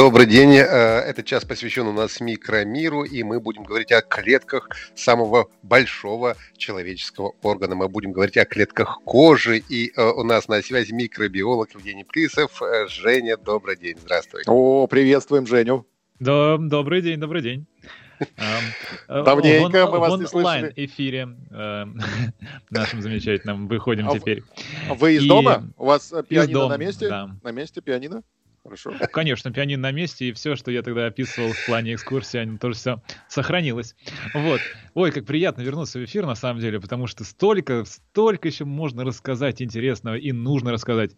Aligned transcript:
Добрый 0.00 0.24
день. 0.24 0.54
Э, 0.54 1.00
этот 1.00 1.26
час 1.26 1.44
посвящен 1.44 1.86
у 1.86 1.92
нас 1.92 2.22
микромиру, 2.22 3.04
и 3.04 3.22
мы 3.22 3.38
будем 3.38 3.64
говорить 3.64 3.92
о 3.92 4.00
клетках 4.00 4.70
самого 4.94 5.50
большого 5.62 6.38
человеческого 6.56 7.34
органа. 7.42 7.74
Мы 7.74 7.86
будем 7.90 8.12
говорить 8.12 8.38
о 8.38 8.46
клетках 8.46 9.00
кожи, 9.04 9.58
и 9.58 9.92
э, 9.94 10.02
у 10.02 10.24
нас 10.24 10.48
на 10.48 10.62
связи 10.62 10.94
микробиолог 10.94 11.74
Евгений 11.74 12.04
Плисов. 12.04 12.62
Э, 12.62 12.86
Женя, 12.88 13.36
добрый 13.36 13.76
день. 13.76 13.98
Здравствуй. 14.00 14.40
О, 14.46 14.86
приветствуем 14.86 15.46
Женю. 15.46 15.86
Да, 16.18 16.56
добрый 16.56 17.02
день, 17.02 17.20
добрый 17.20 17.42
день. 17.42 17.66
Давненько 19.06 19.86
мы 19.86 19.98
вас 19.98 20.18
не 20.18 20.26
слышали. 20.26 20.56
онлайн 20.56 20.72
эфире 20.76 21.28
нашим 22.70 23.02
замечательным 23.02 23.68
выходим 23.68 24.08
А 24.08 24.18
теперь. 24.18 24.44
Вы 24.88 25.16
из 25.16 25.26
дома? 25.26 25.70
У 25.76 25.84
вас 25.84 26.10
пианино 26.26 26.68
на 26.68 26.78
месте? 26.78 27.10
На 27.10 27.52
месте 27.52 27.82
пианино? 27.82 28.22
Хорошо. 28.62 28.92
Конечно, 29.12 29.50
пианино 29.52 29.82
на 29.82 29.92
месте, 29.92 30.28
и 30.28 30.32
все, 30.32 30.54
что 30.54 30.70
я 30.70 30.82
тогда 30.82 31.06
описывал 31.06 31.52
в 31.52 31.66
плане 31.66 31.94
экскурсии, 31.94 32.40
оно 32.40 32.58
тоже 32.58 32.74
все 32.76 33.02
сохранилось. 33.28 33.96
Вот. 34.34 34.60
Ой, 34.94 35.12
как 35.12 35.24
приятно 35.24 35.62
вернуться 35.62 35.98
в 35.98 36.04
эфир, 36.04 36.26
на 36.26 36.34
самом 36.34 36.60
деле, 36.60 36.80
потому 36.80 37.06
что 37.06 37.24
столько, 37.24 37.84
столько 37.84 38.48
еще 38.48 38.64
можно 38.64 39.04
рассказать 39.04 39.62
интересного 39.62 40.16
и 40.16 40.32
нужно 40.32 40.72
рассказать. 40.72 41.12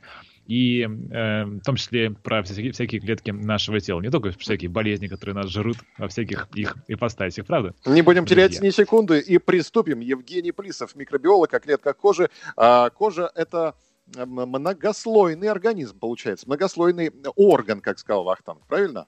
И 0.47 0.83
э, 0.83 1.45
в 1.45 1.61
том 1.61 1.77
числе 1.77 2.11
про 2.11 2.43
всякие, 2.43 2.73
всякие 2.73 3.01
клетки 3.01 3.31
нашего 3.31 3.81
тела. 3.81 4.01
Не 4.01 4.11
только 4.11 4.31
всякие 4.31 4.71
болезни, 4.71 5.07
которые 5.07 5.37
нас 5.37 5.51
жрут 5.51 5.79
во 5.99 6.09
всяких 6.09 6.49
их 6.55 6.77
ипостасях, 6.89 7.47
правда? 7.47 7.75
Не 7.87 8.03
будем 8.03 8.27
терять 8.27 8.53
Друзья. 8.53 8.67
ни 8.67 8.71
секунды 8.71 9.21
и 9.21 9.39
приступим. 9.39 10.01
Евгений 10.01 10.53
Плисов, 10.53 10.97
микробиолог 10.97 11.53
о 11.55 11.61
клетках 11.61 11.97
кожи. 11.97 12.29
А, 12.57 12.91
кожа– 12.91 13.31
это 13.35 13.75
многослойный 14.17 15.49
организм, 15.49 15.99
получается. 15.99 16.47
Многослойный 16.47 17.11
орган, 17.37 17.81
как 17.81 17.99
сказал 17.99 18.25
Вахтанг. 18.25 18.67
Правильно? 18.67 19.07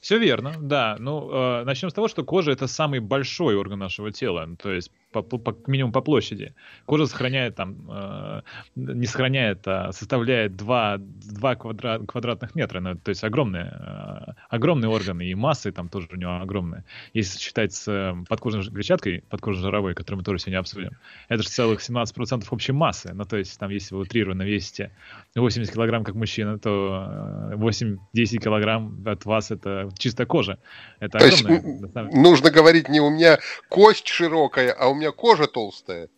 Все 0.00 0.18
верно, 0.18 0.54
да. 0.58 0.96
Ну, 0.98 1.30
э, 1.30 1.64
начнем 1.64 1.90
с 1.90 1.94
того, 1.94 2.08
что 2.08 2.24
кожа 2.24 2.52
это 2.52 2.66
самый 2.66 3.00
большой 3.00 3.54
орган 3.56 3.78
нашего 3.78 4.10
тела, 4.10 4.46
ну, 4.46 4.56
то 4.56 4.72
есть 4.72 4.90
по, 5.12 5.22
по- 5.22 5.38
по- 5.38 5.70
минимум 5.70 5.92
по 5.92 6.00
площади. 6.02 6.54
Кожа 6.86 7.06
сохраняет 7.06 7.56
там, 7.56 7.76
э, 7.90 8.42
не 8.76 9.06
сохраняет, 9.06 9.66
а 9.66 9.92
составляет 9.92 10.56
2, 10.56 10.98
2 10.98 11.54
квадрат, 11.56 12.02
квадратных 12.06 12.54
метра, 12.54 12.80
ну, 12.80 12.94
то 12.94 13.08
есть 13.08 13.24
огромные, 13.24 13.72
э, 13.76 14.32
огромные 14.48 14.88
органы, 14.88 15.26
и 15.26 15.34
массы 15.34 15.72
там 15.72 15.88
тоже 15.88 16.08
у 16.12 16.16
него 16.16 16.36
огромные. 16.36 16.84
Если 17.12 17.38
считать 17.38 17.72
с 17.72 17.88
э, 17.88 18.14
подкожной 18.28 18.64
клетчаткой, 18.64 19.24
подкожно 19.28 19.62
жировой, 19.62 19.94
которую 19.94 20.18
мы 20.18 20.24
тоже 20.24 20.38
сегодня 20.38 20.58
обсудим, 20.60 20.90
это 21.28 21.42
же 21.42 21.48
целых 21.48 21.80
17% 21.80 22.44
общей 22.50 22.72
массы. 22.72 23.10
Ну, 23.12 23.24
то 23.24 23.36
есть 23.36 23.58
там, 23.58 23.70
если 23.70 23.94
вы 23.94 24.02
утрированно 24.02 24.42
весите 24.42 24.92
80 25.34 25.72
килограмм 25.74 26.04
как 26.04 26.14
мужчина, 26.14 26.58
то 26.58 27.06
э, 27.52 27.54
8-10 27.56 28.38
килограмм 28.38 29.02
от 29.06 29.24
вас 29.24 29.50
это 29.50 29.88
чисто 29.98 30.24
кожа. 30.26 30.58
Это 31.00 31.18
То 31.18 31.26
есть 31.26 31.44
огромное. 31.44 31.88
самом- 31.88 32.22
нужно 32.22 32.50
говорить 32.50 32.88
не 32.88 33.00
у 33.00 33.10
меня 33.10 33.38
кость 33.68 34.06
широкая, 34.06 34.72
а 34.72 34.86
у 34.88 34.94
меня 34.94 34.99
кожа 35.10 35.46
толстая. 35.46 36.08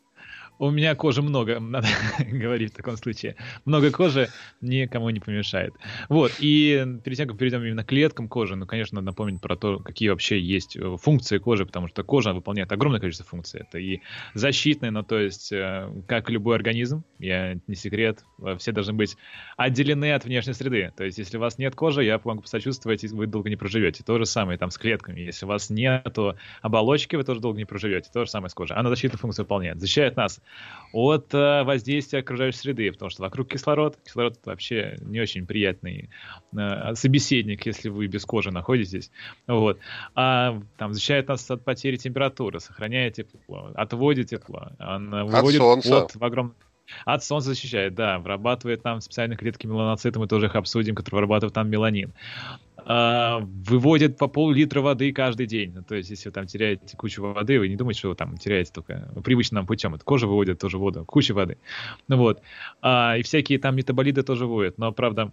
У 0.63 0.71
меня 0.71 0.95
кожи 0.95 1.23
много, 1.23 1.59
надо 1.59 1.89
говорить 2.31 2.73
в 2.73 2.77
таком 2.77 2.97
случае. 2.97 3.35
Много 3.65 3.91
кожи 3.91 4.29
никому 4.61 5.11
не 5.11 5.19
помешает. 5.19 5.75
Вот, 6.09 6.31
и 6.39 6.87
перед 7.03 7.17
тем, 7.17 7.27
как 7.27 7.37
перейдем 7.37 7.65
именно 7.65 7.83
к 7.83 7.89
клеткам 7.89 8.29
кожи, 8.29 8.55
ну, 8.55 8.65
конечно, 8.65 8.95
надо 8.95 9.07
напомнить 9.07 9.41
про 9.41 9.57
то, 9.57 9.81
какие 9.81 10.11
вообще 10.11 10.39
есть 10.39 10.77
э, 10.77 10.97
функции 11.03 11.39
кожи, 11.39 11.67
потому 11.67 11.89
что 11.89 12.05
кожа 12.05 12.33
выполняет 12.33 12.71
огромное 12.71 13.01
количество 13.01 13.27
функций. 13.27 13.63
Это 13.63 13.79
и 13.79 14.03
защитные, 14.35 14.93
ну, 14.93 15.03
то 15.03 15.19
есть, 15.19 15.51
э, 15.51 15.91
как 16.07 16.31
любой 16.31 16.55
организм, 16.55 17.03
я 17.19 17.59
не 17.67 17.75
секрет, 17.75 18.25
э, 18.41 18.57
все 18.57 18.71
должны 18.71 18.93
быть 18.93 19.17
отделены 19.57 20.13
от 20.13 20.25
внешней 20.25 20.53
среды. 20.53 20.93
То 20.97 21.03
есть, 21.03 21.19
если 21.19 21.39
у 21.39 21.41
вас 21.41 21.59
нет 21.59 21.75
кожи, 21.75 22.05
я 22.05 22.21
могу 22.23 22.43
посочувствовать, 22.43 23.03
и 23.03 23.09
вы 23.09 23.27
долго 23.27 23.51
не 23.51 23.57
проживете. 23.57 24.05
То 24.05 24.17
же 24.17 24.27
самое 24.27 24.59
там 24.59 24.71
с 24.71 24.79
клетками. 24.79 25.19
Если 25.23 25.45
у 25.45 25.49
вас 25.49 25.71
нету 25.71 26.37
оболочки, 26.61 27.17
вы 27.17 27.25
тоже 27.25 27.41
долго 27.41 27.59
не 27.59 27.65
проживете. 27.65 28.11
То 28.15 28.25
же 28.25 28.31
самое 28.31 28.49
с 28.49 28.55
кожей. 28.55 28.77
Она 28.77 28.91
защитную 28.91 29.19
функцию 29.19 29.45
выполняет. 29.45 29.81
Защищает 29.81 30.17
нас 30.17 30.41
от 30.93 31.33
э, 31.33 31.63
воздействия 31.65 32.21
окружающей 32.21 32.59
среды, 32.59 32.93
потому 32.93 33.11
что 33.11 33.23
вокруг 33.23 33.49
кислород. 33.49 33.97
Кислород 34.05 34.39
вообще 34.45 34.99
не 35.01 35.21
очень 35.21 35.47
приятный 35.47 36.11
э, 36.57 36.95
собеседник, 36.95 37.67
если 37.67 37.89
вы 37.89 38.07
без 38.07 38.25
кожи 38.25 38.51
находитесь. 38.51 39.11
Вот. 39.47 39.79
А 40.15 40.61
там 40.77 40.93
защищает 40.93 41.29
нас 41.29 41.51
от 41.51 41.65
потери 41.65 41.97
температуры, 41.97 42.61
сохраняет 42.61 43.15
тепло, 43.15 43.71
отводит 43.75 44.29
тепло, 44.29 44.73
он 44.79 45.11
выводит 45.11 45.59
солнца. 45.59 45.91
пот 45.91 46.15
в 46.15 46.25
огромном 46.25 46.55
от 47.05 47.25
солнца 47.25 47.51
защищает, 47.51 47.95
да, 47.95 48.19
вырабатывает 48.19 48.83
там 48.83 49.01
специальные 49.01 49.37
клетки 49.37 49.67
меланоциты, 49.67 50.19
мы 50.19 50.27
тоже 50.27 50.47
их 50.47 50.57
обсудим, 50.57 50.95
которые 50.95 51.21
вырабатывают 51.21 51.55
там 51.55 51.69
меланин. 51.69 52.13
А, 52.85 53.41
выводит 53.41 54.19
по 54.19 54.27
пол-литра 54.27 54.81
воды 54.81 55.13
каждый 55.13 55.47
день. 55.47 55.73
Ну, 55.75 55.83
то 55.83 55.95
есть, 55.95 56.11
если 56.11 56.29
вы 56.29 56.33
там 56.33 56.47
теряете 56.47 56.97
кучу 56.97 57.23
воды, 57.23 57.59
вы 57.59 57.69
не 57.69 57.77
думаете, 57.77 58.01
что 58.01 58.09
вы 58.09 58.15
там 58.17 58.37
теряете 58.39 58.73
только 58.73 59.09
привычным 59.23 59.67
путем. 59.67 59.95
Это 59.95 60.05
кожа 60.05 60.27
выводит 60.27 60.59
тоже 60.59 60.79
воду, 60.79 61.05
куча 61.05 61.33
воды. 61.33 61.59
Ну 62.09 62.17
вот. 62.17 62.43
А, 62.81 63.17
и 63.17 63.23
всякие 63.23 63.59
там 63.59 63.77
метаболиты 63.77 64.23
тоже 64.23 64.47
выводят. 64.47 64.79
Но, 64.79 64.93
правда, 64.93 65.33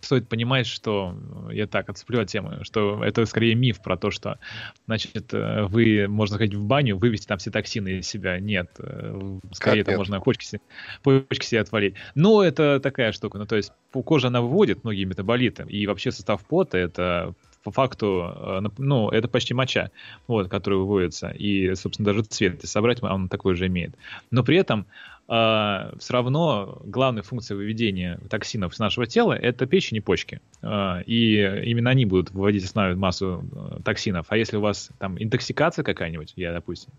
стоит 0.00 0.28
понимать, 0.28 0.66
что 0.66 1.16
э, 1.50 1.54
я 1.54 1.66
так 1.66 1.88
отцеплю 1.88 2.20
от 2.20 2.28
темы, 2.28 2.60
что 2.62 3.02
это 3.04 3.24
скорее 3.26 3.54
миф 3.54 3.82
про 3.82 3.96
то, 3.96 4.10
что, 4.10 4.38
значит, 4.86 5.32
э, 5.32 5.64
вы 5.64 6.06
можно 6.08 6.38
ходить 6.38 6.54
в 6.54 6.64
баню, 6.64 6.96
вывести 6.96 7.26
там 7.26 7.38
все 7.38 7.50
токсины 7.50 7.98
из 7.98 8.06
себя. 8.06 8.38
Нет, 8.38 8.70
э, 8.78 9.38
скорее 9.52 9.80
это 9.82 9.96
можно 9.96 10.20
почки, 10.20 10.44
се- 10.44 10.60
почки 11.02 11.44
себе 11.44 11.60
отвалить. 11.60 11.94
Но 12.14 12.42
это 12.42 12.80
такая 12.80 13.12
штука. 13.12 13.38
Ну, 13.38 13.46
то 13.46 13.56
есть 13.56 13.72
кожа, 13.92 14.28
она 14.28 14.40
выводит 14.40 14.84
многие 14.84 15.04
метаболиты, 15.04 15.64
и 15.68 15.86
вообще 15.86 16.10
состав 16.10 16.44
пота 16.44 16.76
это 16.78 17.34
по 17.64 17.72
факту, 17.72 18.62
ну, 18.78 19.08
это 19.08 19.26
почти 19.26 19.52
моча, 19.52 19.90
вот, 20.28 20.48
который 20.48 20.78
выводится, 20.78 21.30
и, 21.30 21.74
собственно, 21.74 22.06
даже 22.06 22.22
цвет, 22.22 22.54
если 22.54 22.68
собрать, 22.68 23.02
он 23.02 23.28
такой 23.28 23.56
же 23.56 23.66
имеет. 23.66 23.96
Но 24.30 24.44
при 24.44 24.56
этом 24.58 24.86
все 25.28 26.12
равно 26.12 26.80
главная 26.84 27.22
функция 27.24 27.56
выведения 27.56 28.20
токсинов 28.30 28.74
из 28.74 28.78
нашего 28.78 29.06
тела 29.06 29.32
это 29.32 29.66
печень 29.66 29.96
и 29.96 30.00
почки. 30.00 30.40
А, 30.62 31.00
И 31.06 31.34
именно 31.64 31.90
они 31.90 32.04
будут 32.04 32.30
выводить 32.30 32.64
основную 32.64 32.96
массу 32.96 33.44
э, 33.52 33.82
токсинов. 33.84 34.26
А 34.28 34.36
если 34.36 34.56
у 34.56 34.60
вас 34.60 34.90
там 34.98 35.20
интоксикация 35.20 35.82
какая-нибудь, 35.82 36.32
я, 36.36 36.52
допустим, 36.52 36.92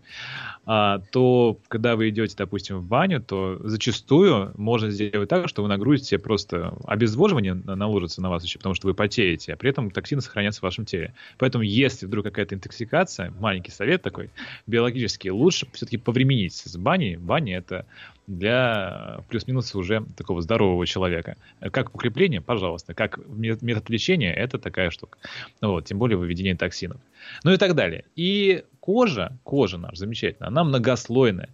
а, 0.66 1.00
то 1.10 1.58
когда 1.68 1.96
вы 1.96 2.10
идете, 2.10 2.34
допустим, 2.36 2.78
в 2.78 2.84
баню, 2.84 3.22
то 3.22 3.58
зачастую 3.64 4.52
можно 4.56 4.90
сделать 4.90 5.28
так, 5.28 5.48
что 5.48 5.62
вы 5.62 5.68
нагрузите 5.68 6.18
просто 6.18 6.74
обезвоживание 6.86 7.54
на- 7.54 7.76
наложится 7.76 8.20
на 8.20 8.28
вас 8.28 8.44
еще, 8.44 8.58
потому 8.58 8.74
что 8.74 8.88
вы 8.88 8.94
потеете, 8.94 9.54
а 9.54 9.56
при 9.56 9.70
этом 9.70 9.90
токсины 9.90 10.20
сохранятся 10.20 10.60
в 10.60 10.64
вашем 10.64 10.84
теле. 10.84 11.14
Поэтому, 11.38 11.64
если 11.64 12.06
вдруг 12.06 12.24
какая-то 12.24 12.54
интоксикация, 12.54 13.32
маленький 13.38 13.70
совет 13.70 14.02
такой, 14.02 14.30
биологически, 14.66 15.28
лучше 15.28 15.66
все-таки 15.72 15.96
повременить 15.96 16.54
с 16.54 16.76
баней. 16.76 17.16
Баня 17.16 17.56
это 17.58 17.86
для 18.28 19.16
э, 19.18 19.22
плюс-минус 19.28 19.74
уже 19.74 20.04
такого 20.16 20.40
здорового 20.42 20.86
человека. 20.86 21.36
Как 21.72 21.94
укрепление, 21.94 22.40
пожалуйста. 22.40 22.94
Как 22.94 23.18
ме- 23.26 23.58
метод 23.60 23.88
лечения, 23.90 24.32
это 24.32 24.58
такая 24.58 24.90
штука. 24.90 25.18
Ну 25.60 25.72
Вот, 25.72 25.86
тем 25.86 25.98
более 25.98 26.16
выведение 26.18 26.54
токсинов. 26.54 27.00
Ну 27.42 27.52
и 27.52 27.56
так 27.56 27.74
далее. 27.74 28.04
И 28.14 28.64
кожа, 28.80 29.36
кожа 29.42 29.78
наша 29.78 29.96
замечательная, 29.96 30.48
она 30.48 30.62
многослойная, 30.62 31.48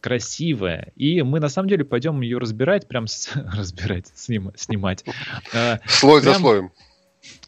красивая. 0.00 0.92
И 0.96 1.22
мы 1.22 1.40
на 1.40 1.48
самом 1.48 1.68
деле 1.68 1.84
пойдем 1.84 2.20
ее 2.20 2.38
разбирать, 2.38 2.86
прям 2.88 3.06
с- 3.06 3.30
разбирать, 3.56 4.06
сним- 4.14 4.52
снимать. 4.56 5.04
Э, 5.54 5.78
Слой 5.86 6.20
за 6.22 6.30
Прям- 6.30 6.40
слоем. 6.42 6.70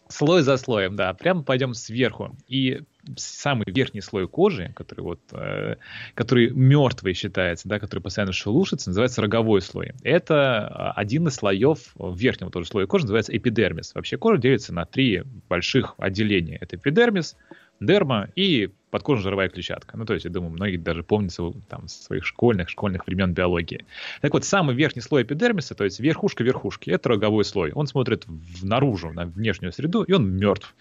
Слой 0.08 0.42
за 0.42 0.56
слоем, 0.56 0.96
да. 0.96 1.12
Прямо 1.14 1.42
пойдем 1.42 1.74
сверху. 1.74 2.34
И 2.48 2.80
самый 3.16 3.64
верхний 3.66 4.00
слой 4.00 4.28
кожи, 4.28 4.72
который 4.74 5.00
вот, 5.00 5.20
э, 5.32 5.76
который 6.14 6.50
мертвый 6.50 7.14
считается, 7.14 7.68
да, 7.68 7.78
который 7.78 8.00
постоянно 8.00 8.32
шелушится, 8.32 8.90
называется 8.90 9.22
роговой 9.22 9.60
слой. 9.60 9.92
Это 10.02 10.68
а, 10.68 10.92
один 10.92 11.28
из 11.28 11.34
слоев 11.34 11.94
верхнего 11.98 12.50
тоже 12.50 12.66
слоя 12.66 12.86
кожи, 12.86 13.04
называется 13.04 13.36
эпидермис. 13.36 13.94
Вообще 13.94 14.16
кожа 14.16 14.40
делится 14.40 14.74
на 14.74 14.84
три 14.84 15.22
больших 15.48 15.94
отделения. 15.98 16.58
Это 16.60 16.76
эпидермис, 16.76 17.36
дерма 17.80 18.28
и 18.34 18.70
подкожно-жировая 18.90 19.50
клетчатка. 19.50 19.96
Ну, 19.96 20.04
то 20.06 20.14
есть, 20.14 20.24
я 20.24 20.30
думаю, 20.30 20.50
многие 20.50 20.78
даже 20.78 21.02
помнят 21.02 21.32
со- 21.32 21.52
там, 21.68 21.88
своих 21.88 22.24
школьных, 22.24 22.68
школьных 22.70 23.06
времен 23.06 23.34
биологии. 23.34 23.84
Так 24.22 24.32
вот, 24.32 24.44
самый 24.44 24.74
верхний 24.74 25.02
слой 25.02 25.22
эпидермиса, 25.22 25.74
то 25.74 25.84
есть 25.84 26.00
верхушка 26.00 26.42
верхушки, 26.42 26.90
это 26.90 27.10
роговой 27.10 27.44
слой. 27.44 27.72
Он 27.72 27.86
смотрит 27.86 28.26
в- 28.26 28.64
наружу, 28.64 29.12
на 29.12 29.26
внешнюю 29.26 29.72
среду, 29.72 30.02
и 30.02 30.12
он 30.12 30.30
мертв. 30.36 30.74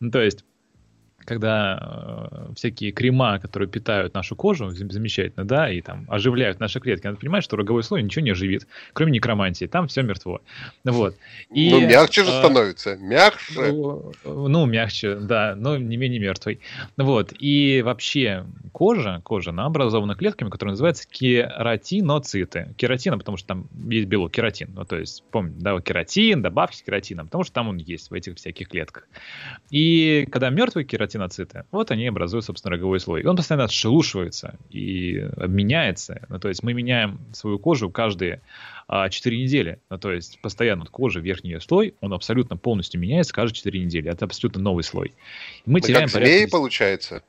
Ну, 0.00 0.10
то 0.10 0.22
есть, 0.22 0.44
когда 1.28 1.78
э, 1.78 2.52
всякие 2.54 2.90
крема, 2.90 3.38
которые 3.38 3.68
питают 3.68 4.14
нашу 4.14 4.34
кожу, 4.34 4.70
замечательно, 4.70 5.44
да, 5.44 5.70
и 5.70 5.82
там 5.82 6.06
оживляют 6.08 6.58
наши 6.58 6.80
клетки, 6.80 7.06
надо 7.06 7.18
понимать, 7.18 7.44
что 7.44 7.56
роговой 7.56 7.82
слой 7.82 8.02
ничего 8.02 8.24
не 8.24 8.30
оживит, 8.30 8.66
кроме 8.94 9.12
некромантии, 9.12 9.66
там 9.66 9.88
все 9.88 10.00
мертво. 10.02 10.40
Вот. 10.84 11.16
И, 11.50 11.68
ну, 11.68 11.86
мягче 11.86 12.24
же 12.24 12.30
э, 12.30 12.38
становится, 12.38 12.96
мягче. 12.96 13.72
Ну, 13.72 14.12
ну, 14.24 14.64
мягче, 14.64 15.16
да, 15.16 15.54
но 15.54 15.76
не 15.76 15.98
менее 15.98 16.18
мертвый. 16.18 16.60
Вот. 16.96 17.34
И 17.38 17.82
вообще 17.84 18.46
кожа, 18.72 19.20
кожа, 19.22 19.50
она 19.50 19.66
образована 19.66 20.14
клетками, 20.14 20.48
которые 20.48 20.72
называются 20.72 21.06
кератиноциты. 21.06 22.74
Кератина, 22.78 23.18
потому 23.18 23.36
что 23.36 23.48
там 23.48 23.68
есть 23.90 24.08
белок, 24.08 24.32
кератин. 24.32 24.70
Ну, 24.74 24.86
то 24.86 24.96
есть, 24.96 25.22
помните, 25.30 25.58
да, 25.60 25.78
кератин, 25.80 26.40
добавьте 26.40 26.82
кератина, 26.82 27.26
потому 27.26 27.44
что 27.44 27.52
там 27.52 27.68
он 27.68 27.76
есть 27.76 28.10
в 28.10 28.14
этих 28.14 28.36
всяких 28.36 28.68
клетках. 28.70 29.06
И 29.70 30.26
когда 30.32 30.48
мертвый 30.48 30.84
кератин 30.84 31.17
кератиноциты. 31.18 31.64
Вот 31.70 31.90
они 31.90 32.06
образуют, 32.06 32.44
собственно, 32.44 32.72
роговой 32.72 33.00
слой. 33.00 33.22
И 33.22 33.26
он 33.26 33.36
постоянно 33.36 33.64
отшелушивается 33.64 34.58
и 34.70 35.28
меняется. 35.46 36.22
Ну, 36.28 36.38
то 36.38 36.48
есть 36.48 36.62
мы 36.62 36.72
меняем 36.72 37.20
свою 37.32 37.58
кожу 37.58 37.90
каждые 37.90 38.40
а, 38.86 39.08
4 39.08 39.42
недели. 39.42 39.80
Ну, 39.90 39.98
то 39.98 40.12
есть 40.12 40.40
постоянно 40.40 40.82
вот 40.82 40.90
кожа, 40.90 41.20
верхний 41.20 41.58
слой, 41.60 41.94
он 42.00 42.12
абсолютно 42.12 42.56
полностью 42.56 43.00
меняется 43.00 43.34
каждые 43.34 43.56
4 43.56 43.84
недели. 43.84 44.10
Это 44.10 44.24
абсолютно 44.24 44.62
новый 44.62 44.84
слой. 44.84 45.14
И 45.66 45.70
мы 45.70 45.78
Это 45.78 45.88
теряем 45.88 46.08
как 46.08 46.12
змеи, 46.12 46.36
порядка... 46.36 46.50
получается? 46.50 47.22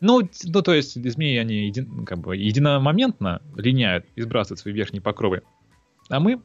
Ну, 0.00 0.28
ну, 0.44 0.62
то 0.62 0.74
есть 0.74 1.02
змеи, 1.10 1.38
они 1.38 1.66
един, 1.66 2.04
как 2.04 2.18
бы 2.18 2.36
единомоментно 2.36 3.40
линяют 3.56 4.04
и 4.16 4.22
сбрасывают 4.22 4.60
свои 4.60 4.74
верхние 4.74 5.00
покровы. 5.00 5.42
А 6.10 6.20
мы 6.20 6.42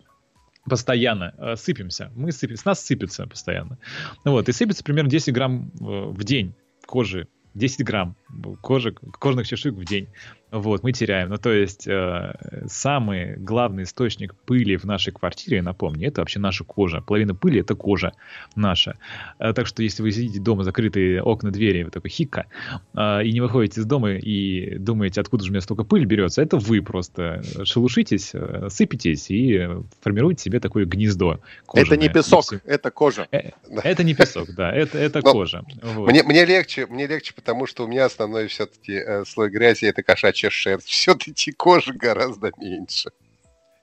постоянно 0.70 1.34
э, 1.38 1.56
сыпемся. 1.58 2.12
Мы 2.16 2.32
сыпем, 2.32 2.56
с 2.56 2.64
нас 2.64 2.86
сыпется 2.86 3.28
постоянно. 3.28 3.78
Вот, 4.24 4.48
и 4.48 4.52
сыпется 4.54 4.84
примерно 4.84 5.10
10 5.10 5.34
грамм 5.34 5.72
э, 5.80 5.84
в 5.84 6.24
день 6.24 6.54
кожи 6.90 7.28
10 7.54 7.84
грамм 7.84 8.16
кожи, 8.62 8.94
кожных 8.94 9.48
чешуек 9.48 9.76
в 9.76 9.86
день. 9.86 10.08
Вот, 10.52 10.84
мы 10.84 10.92
теряем. 10.92 11.30
Ну, 11.30 11.38
то 11.38 11.52
есть, 11.52 11.88
э, 11.88 12.34
самый 12.68 13.36
главный 13.36 13.84
источник 13.84 14.34
пыли 14.46 14.78
в 14.78 14.86
нашей 14.86 15.14
квартире, 15.14 15.62
напомню, 15.62 16.08
это 16.08 16.22
вообще 16.22 16.40
наша 16.40 16.64
кожа. 16.64 17.02
Половина 17.02 17.36
пыли— 17.36 17.60
это 17.62 17.76
кожа 17.76 18.14
наша. 18.56 18.98
Э, 19.38 19.54
так 19.54 19.68
что, 19.68 19.84
если 19.84 20.02
вы 20.02 20.12
сидите 20.12 20.40
дома, 20.40 20.64
закрытые 20.64 21.22
окна, 21.22 21.52
двери, 21.52 21.84
вы 21.84 21.92
такой 21.92 22.10
хика, 22.10 22.48
э, 22.96 23.24
и 23.24 23.32
не 23.32 23.42
выходите 23.42 23.82
из 23.82 23.86
дома 23.86 24.14
и 24.14 24.78
думаете, 24.78 25.22
откуда 25.22 25.44
же 25.44 25.52
у 25.52 25.54
меня 25.54 25.62
столько 25.62 25.84
пыли 25.84 26.06
берется, 26.06 26.42
это 26.42 26.58
вы 26.58 26.82
просто 26.82 27.44
шелушитесь, 27.64 28.32
э, 28.34 28.70
сыпетесь 28.70 29.30
и 29.30 29.68
формируете 30.02 30.44
себе 30.44 30.60
такое 30.60 30.86
гнездо 30.86 31.40
кожаное. 31.68 31.86
Это 31.86 31.98
не 31.98 32.10
песок, 32.10 32.46
это 32.66 32.92
кожа. 32.92 33.28
Э, 33.32 33.52
это 33.84 34.04
не 34.04 34.16
песок, 34.16 34.50
да, 34.56 34.72
это, 34.72 34.98
это 34.98 35.22
кожа. 35.22 35.64
Вот. 35.84 36.10
Мне, 36.10 36.24
мне 36.24 36.46
легче, 36.46 36.88
мне 36.88 37.06
легче, 37.06 37.34
потому 37.36 37.68
что 37.68 37.86
у 37.86 37.88
меня 37.88 38.06
основной 38.06 38.48
все-таки 38.48 38.94
э, 38.94 39.26
слой 39.26 39.50
грязи— 39.50 39.86
это 39.86 40.02
кошачья 40.40 40.50
шерсть. 40.50 40.88
Все-таки 40.88 41.52
кожи 41.52 41.94
гораздо 41.94 42.52
меньше. 42.58 43.10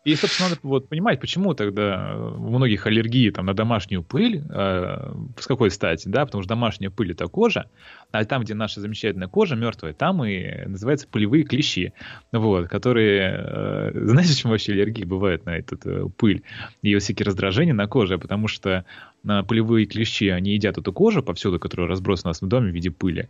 И, 0.05 0.15
собственно, 0.15 0.51
надо 0.51 0.61
вот 0.63 0.89
понимать, 0.89 1.21
почему 1.21 1.53
тогда 1.55 2.15
у 2.17 2.51
многих 2.51 2.87
аллергии 2.87 3.31
там, 3.31 3.47
на 3.47 3.55
домашнюю 3.55 4.05
пыль, 4.05 4.41
э, 4.49 5.13
с 5.37 5.47
какой 5.49 5.73
стати, 5.73 6.07
да, 6.07 6.25
потому 6.25 6.45
что 6.45 6.51
домашняя 6.51 6.91
пыль— 6.91 7.11
это 7.13 7.27
кожа, 7.27 7.69
а 8.13 8.25
там, 8.25 8.43
где 8.43 8.55
наша 8.55 8.81
замечательная 8.81 9.27
кожа 9.27 9.57
мертвая, 9.57 9.95
там 9.95 10.25
и 10.25 10.65
называются 10.67 11.09
пылевые 11.09 11.43
клещи, 11.43 11.93
вот, 12.31 12.69
которые, 12.69 13.35
э, 13.37 13.91
знаете, 14.05 14.35
почему 14.35 14.53
вообще 14.53 14.73
аллергии 14.75 15.03
бывают 15.03 15.45
на 15.45 15.59
эту 15.59 15.77
э, 15.85 16.09
пыль 16.17 16.45
и 16.83 16.97
всякие 16.99 17.27
раздражения 17.27 17.75
на 17.75 17.89
коже, 17.89 18.17
потому 18.17 18.47
что 18.47 18.85
на 19.25 19.43
пылевые 19.43 19.87
клещи, 19.87 20.29
они 20.29 20.53
едят 20.53 20.79
эту 20.79 20.93
кожу 20.93 21.21
повсюду, 21.21 21.59
которая 21.59 21.89
разбросана 21.89 22.29
у 22.29 22.31
нас 22.31 22.43
в 22.43 22.47
доме 22.47 22.71
в 22.71 22.75
виде 22.75 22.93
пыли, 22.93 23.29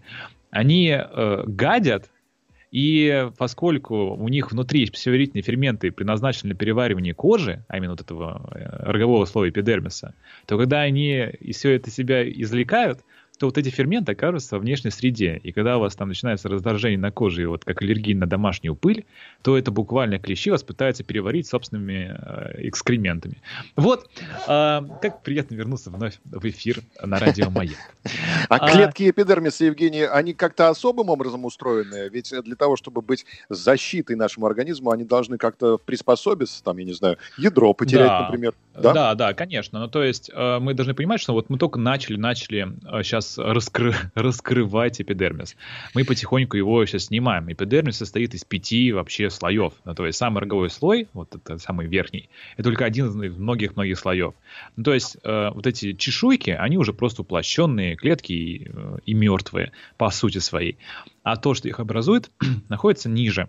они 0.51 0.89
э, 0.91 1.45
гадят 1.47 2.11
и 2.71 3.31
поскольку 3.39 4.15
у 4.17 4.29
них 4.29 4.51
внутри 4.51 4.87
пищеварительные 4.87 5.43
ферменты, 5.43 5.91
предназначенные 5.91 6.55
для 6.55 6.59
переваривания 6.59 7.15
кожи, 7.15 7.65
а 7.69 7.77
именно 7.77 7.93
вот 7.93 8.01
этого 8.01 8.51
э, 8.55 8.91
рогового 8.91 9.25
слоя 9.25 9.51
эпидермиса, 9.51 10.15
то 10.47 10.59
когда 10.59 10.81
они 10.81 11.31
все 11.53 11.73
это 11.73 11.91
себя 11.91 12.29
извлекают, 12.29 13.01
то 13.39 13.47
вот 13.47 13.59
эти 13.59 13.69
ферменты 13.69 14.13
окажутся 14.13 14.59
в 14.59 14.63
внешней 14.63 14.91
среде. 14.91 15.41
И 15.43 15.53
когда 15.53 15.77
у 15.77 15.81
вас 15.81 15.95
там 15.95 16.09
начинается 16.09 16.49
раздражение 16.49 16.99
на 16.99 17.11
коже, 17.11 17.49
вот 17.49 17.65
как 17.65 17.83
аллергия 17.83 18.17
на 18.17 18.27
домашнюю 18.27 18.75
пыль, 18.75 19.05
то 19.43 19.59
это 19.59 19.71
буквально 19.71 20.19
клещи 20.19 20.51
вас 20.51 20.63
пытаются 20.63 21.05
переварить 21.05 21.47
собственными 21.47 22.17
э, 22.19 22.69
экскрементами. 22.69 23.43
Вот, 23.77 24.09
э, 24.49 24.81
как 25.03 25.23
приятно 25.23 25.55
вернуться 25.55 25.91
вновь 25.91 26.19
в 26.25 26.49
эфир 26.49 26.81
на 27.03 27.19
радио 27.19 27.51
Маяк. 27.51 27.77
А, 28.49 28.71
клетки 28.71 29.11
эпидермиса, 29.11 29.65
Евгений, 29.65 30.03
они 30.05 30.33
как-то 30.33 30.69
особым 30.69 31.11
образом 31.11 31.45
устроены? 31.45 32.09
Ведь 32.09 32.33
для 32.45 32.55
того, 32.55 32.77
чтобы 32.77 33.03
быть 33.03 33.27
защитой 33.49 34.15
нашему 34.15 34.47
организму, 34.47 34.91
они 34.91 35.05
должны 35.05 35.37
как-то 35.37 35.79
приспособиться, 35.79 36.63
там, 36.63 36.79
я 36.79 36.85
не 36.85 36.93
знаю, 36.93 37.19
ядро 37.37 37.75
потерять, 37.75 38.07
да. 38.07 38.23
например. 38.23 38.55
Да? 38.75 38.93
да, 38.93 39.15
да, 39.15 39.35
конечно. 39.35 39.81
Ну, 39.81 39.89
то 39.89 40.05
есть 40.05 40.31
э, 40.33 40.59
мы 40.61 40.75
должны 40.75 40.95
понимать, 40.95 41.21
что 41.21 41.33
вот 41.33 41.51
мы 41.51 41.59
только 41.59 41.79
начали, 41.79 42.17
начали 42.17 42.69
сейчас 43.03 43.26
сейчас 43.27 43.39
раскры... 43.39 43.95
раскрывать 44.15 45.01
эпидермис. 45.01 45.57
Мы 45.95 46.05
потихоньку 46.05 46.57
его 46.57 46.85
сейчас 46.87 47.07
снимаем. 47.07 47.51
Эпидермис 47.51 47.97
состоит 47.97 48.35
из 48.35 48.45
пяти 48.45 48.93
вообще 48.93 49.31
слоев. 49.31 49.75
Ну, 49.85 49.95
то 49.95 50.07
есть 50.07 50.19
самый 50.19 50.41
роговой 50.41 50.71
слой, 50.71 51.09
вот 51.13 51.35
это 51.35 51.59
самый 51.59 51.87
верхний, 51.87 52.29
это 52.55 52.65
только 52.65 52.85
один 52.85 53.07
из 53.23 53.37
многих-многих 53.37 53.99
слоев. 53.99 54.35
Ну, 54.77 54.85
то 54.85 54.95
есть 54.95 55.17
э, 55.23 55.51
вот 55.53 55.67
эти 55.67 55.93
чешуйки, 55.93 56.51
они 56.51 56.79
уже 56.79 56.93
просто 56.93 57.23
уплощенные 57.23 57.97
клетки 57.97 58.33
и, 58.33 58.71
э, 58.73 58.99
и 59.05 59.15
мертвые 59.15 59.73
по 59.97 60.11
сути 60.11 60.39
своей. 60.39 60.79
А 61.23 61.37
то, 61.37 61.55
что 61.55 61.69
их 61.69 61.81
образует, 61.81 62.31
находится 62.69 63.09
ниже. 63.09 63.49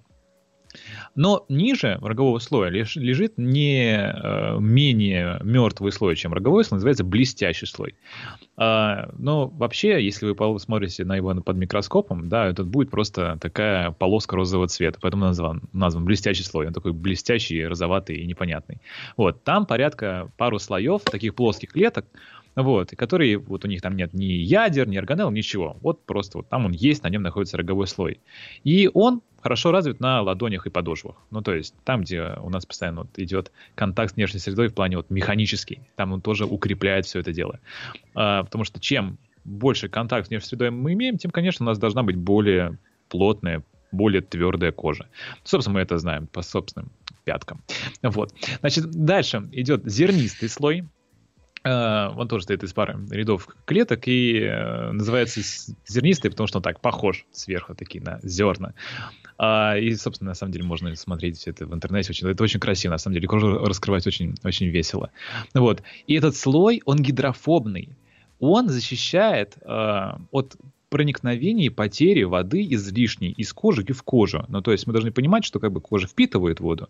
Но 1.16 1.46
ниже 1.50 1.98
рогового 2.02 2.40
слоя 2.40 2.70
лежит 2.70 3.38
не 3.38 3.96
э, 3.96 4.58
менее 4.60 5.40
мертвый 5.44 5.92
слой, 5.92 6.16
чем 6.16 6.34
роговой 6.34 6.64
слой, 6.64 6.78
называется 6.78 7.04
блестящий 7.04 7.66
слой. 7.66 7.96
А, 8.56 9.10
но 9.18 9.48
вообще, 9.48 10.04
если 10.04 10.26
вы 10.26 10.36
посмотрите 10.36 11.06
на 11.06 11.16
его 11.16 11.34
под 11.42 11.58
микроскопом, 11.58 12.28
да, 12.30 12.48
это 12.48 12.64
будет 12.64 12.90
просто 12.90 13.38
такая 13.40 13.92
полоска 13.92 14.36
розового 14.36 14.68
цвета, 14.68 14.98
поэтому 15.02 15.26
назван, 15.26 15.62
назван 15.74 16.06
блестящий 16.06 16.44
слой. 16.44 16.68
Он 16.68 16.74
такой 16.74 16.94
блестящий, 16.94 17.66
розоватый 17.66 18.18
и 18.18 18.26
непонятный. 18.26 18.80
Вот, 19.16 19.44
там 19.44 19.66
порядка 19.66 20.32
пару 20.38 20.60
слоев 20.60 21.04
таких 21.04 21.36
плоских 21.36 21.74
клеток, 21.74 22.06
вот, 22.58 22.92
и 22.92 22.96
которые, 22.96 23.38
вот 23.38 23.66
у 23.66 23.68
них 23.68 23.84
там 23.84 23.96
нет 23.96 24.16
ни 24.16 24.26
ядер, 24.26 24.88
ни 24.88 24.98
органелл, 24.98 25.30
ничего. 25.30 25.78
Вот 25.82 26.04
просто 26.06 26.40
вот 26.40 26.50
там 26.50 26.66
он 26.66 26.72
есть, 26.72 27.04
на 27.04 27.10
нем 27.10 27.22
находится 27.22 27.56
роговой 27.56 27.86
слой. 27.86 28.20
И 28.64 28.90
он 28.92 29.22
хорошо 29.48 29.72
развит 29.72 30.02
на 30.02 30.22
ладонях 30.22 30.68
и 30.68 30.70
подошвах. 30.70 31.16
Ну, 31.32 31.42
то 31.42 31.54
есть 31.54 31.74
там, 31.86 32.02
где 32.02 32.34
у 32.42 32.50
нас 32.50 32.66
постоянно 32.66 33.04
вот 33.04 33.18
идет 33.18 33.54
контакт 33.76 34.12
с 34.12 34.16
внешней 34.18 34.42
средой 34.42 34.68
в 34.68 34.74
плане 34.74 34.98
вот 34.98 35.10
механический, 35.10 35.80
там 35.96 36.12
он 36.12 36.20
тоже 36.20 36.44
укрепляет 36.46 37.06
все 37.06 37.20
это 37.20 37.32
дело. 37.32 37.62
А, 38.14 38.44
потому 38.44 38.66
что 38.66 38.82
чем 38.82 39.18
больше 39.46 39.88
контакт 39.88 40.28
с 40.28 40.30
внешней 40.30 40.50
средой 40.50 40.72
мы 40.72 40.92
имеем, 40.92 41.18
тем, 41.18 41.32
конечно, 41.32 41.66
у 41.66 41.68
нас 41.68 41.80
должна 41.80 42.04
быть 42.04 42.18
более 42.18 42.78
плотная, 43.08 43.64
более 43.94 44.22
твердая 44.22 44.74
кожа. 44.74 45.08
Собственно, 45.46 45.76
мы 45.76 45.80
это 45.80 45.98
знаем 45.98 46.28
по 46.28 46.42
собственным 46.42 46.92
пяткам. 47.24 47.64
Вот. 48.02 48.34
Значит, 48.60 48.92
дальше 48.92 49.48
идет 49.54 49.86
зернистый 49.86 50.50
слой. 50.50 50.84
Uh, 51.68 52.14
он 52.16 52.28
тоже 52.28 52.44
стоит 52.44 52.64
из 52.64 52.72
пары 52.72 52.98
рядов 53.10 53.48
клеток 53.66 54.08
и 54.08 54.40
uh, 54.40 54.92
называется 54.92 55.42
зернистый, 55.86 56.32
потому 56.32 56.48
что 56.48 56.60
он 56.60 56.64
так 56.64 56.80
похож 56.80 57.26
сверху 57.32 57.76
такие 57.76 58.02
на 58.02 58.20
зерна. 58.24 58.74
Uh, 59.38 59.80
и, 59.82 59.94
собственно, 59.96 60.30
на 60.32 60.36
самом 60.36 60.54
деле 60.54 60.64
можно 60.64 60.96
смотреть 60.96 61.38
все 61.38 61.50
это 61.50 61.66
в 61.66 61.74
интернете. 61.74 62.12
Очень, 62.12 62.30
это 62.30 62.44
очень 62.44 62.60
красиво, 62.60 62.92
на 62.94 62.98
самом 62.98 63.16
деле. 63.16 63.28
Кожу 63.28 63.66
раскрывать 63.66 64.08
очень, 64.08 64.36
очень 64.44 64.68
весело. 64.68 65.12
Вот. 65.54 65.84
И 66.06 66.14
этот 66.14 66.38
слой, 66.38 66.82
он 66.86 67.00
гидрофобный. 67.00 67.98
Он 68.40 68.70
защищает 68.70 69.58
от 69.66 70.56
проникновение 70.90 71.68
и 71.68 71.70
потери 71.70 72.24
воды 72.24 72.66
излишней 72.72 73.32
из 73.32 73.54
кожи 73.54 73.84
в 73.84 74.04
кожу. 74.04 74.46
Ну, 74.48 74.62
то 74.62 74.72
есть 74.72 74.88
мы 74.88 74.94
должны 74.94 75.12
понимать, 75.12 75.44
что 75.44 75.60
как 75.60 75.72
бы 75.72 75.82
кожа 75.82 76.08
впитывает 76.08 76.60
воду 76.60 76.90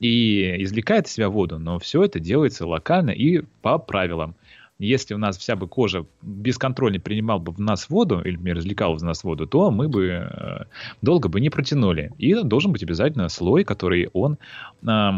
и 0.00 0.56
извлекает 0.62 1.06
из 1.06 1.12
себя 1.12 1.28
воду, 1.28 1.58
но 1.58 1.78
все 1.78 2.02
это 2.02 2.18
делается 2.18 2.66
локально 2.66 3.10
и 3.10 3.42
по 3.62 3.78
правилам. 3.78 4.34
Если 4.80 5.12
у 5.14 5.18
нас 5.18 5.36
вся 5.36 5.56
бы 5.56 5.66
кожа 5.66 6.06
бесконтрольно 6.22 7.00
принимал 7.00 7.40
бы 7.40 7.50
в 7.50 7.58
нас 7.58 7.90
воду, 7.90 8.20
или, 8.20 8.36
например, 8.36 8.58
извлекал 8.58 8.94
в 8.94 9.02
нас 9.02 9.24
воду, 9.24 9.46
то 9.46 9.72
мы 9.72 9.88
бы 9.88 10.06
э, 10.06 10.64
долго 11.02 11.28
бы 11.28 11.40
не 11.40 11.50
протянули. 11.50 12.12
И 12.16 12.32
должен 12.44 12.70
быть 12.70 12.84
обязательно 12.84 13.28
слой, 13.28 13.64
который 13.64 14.08
он 14.12 14.38
э, 14.86 15.10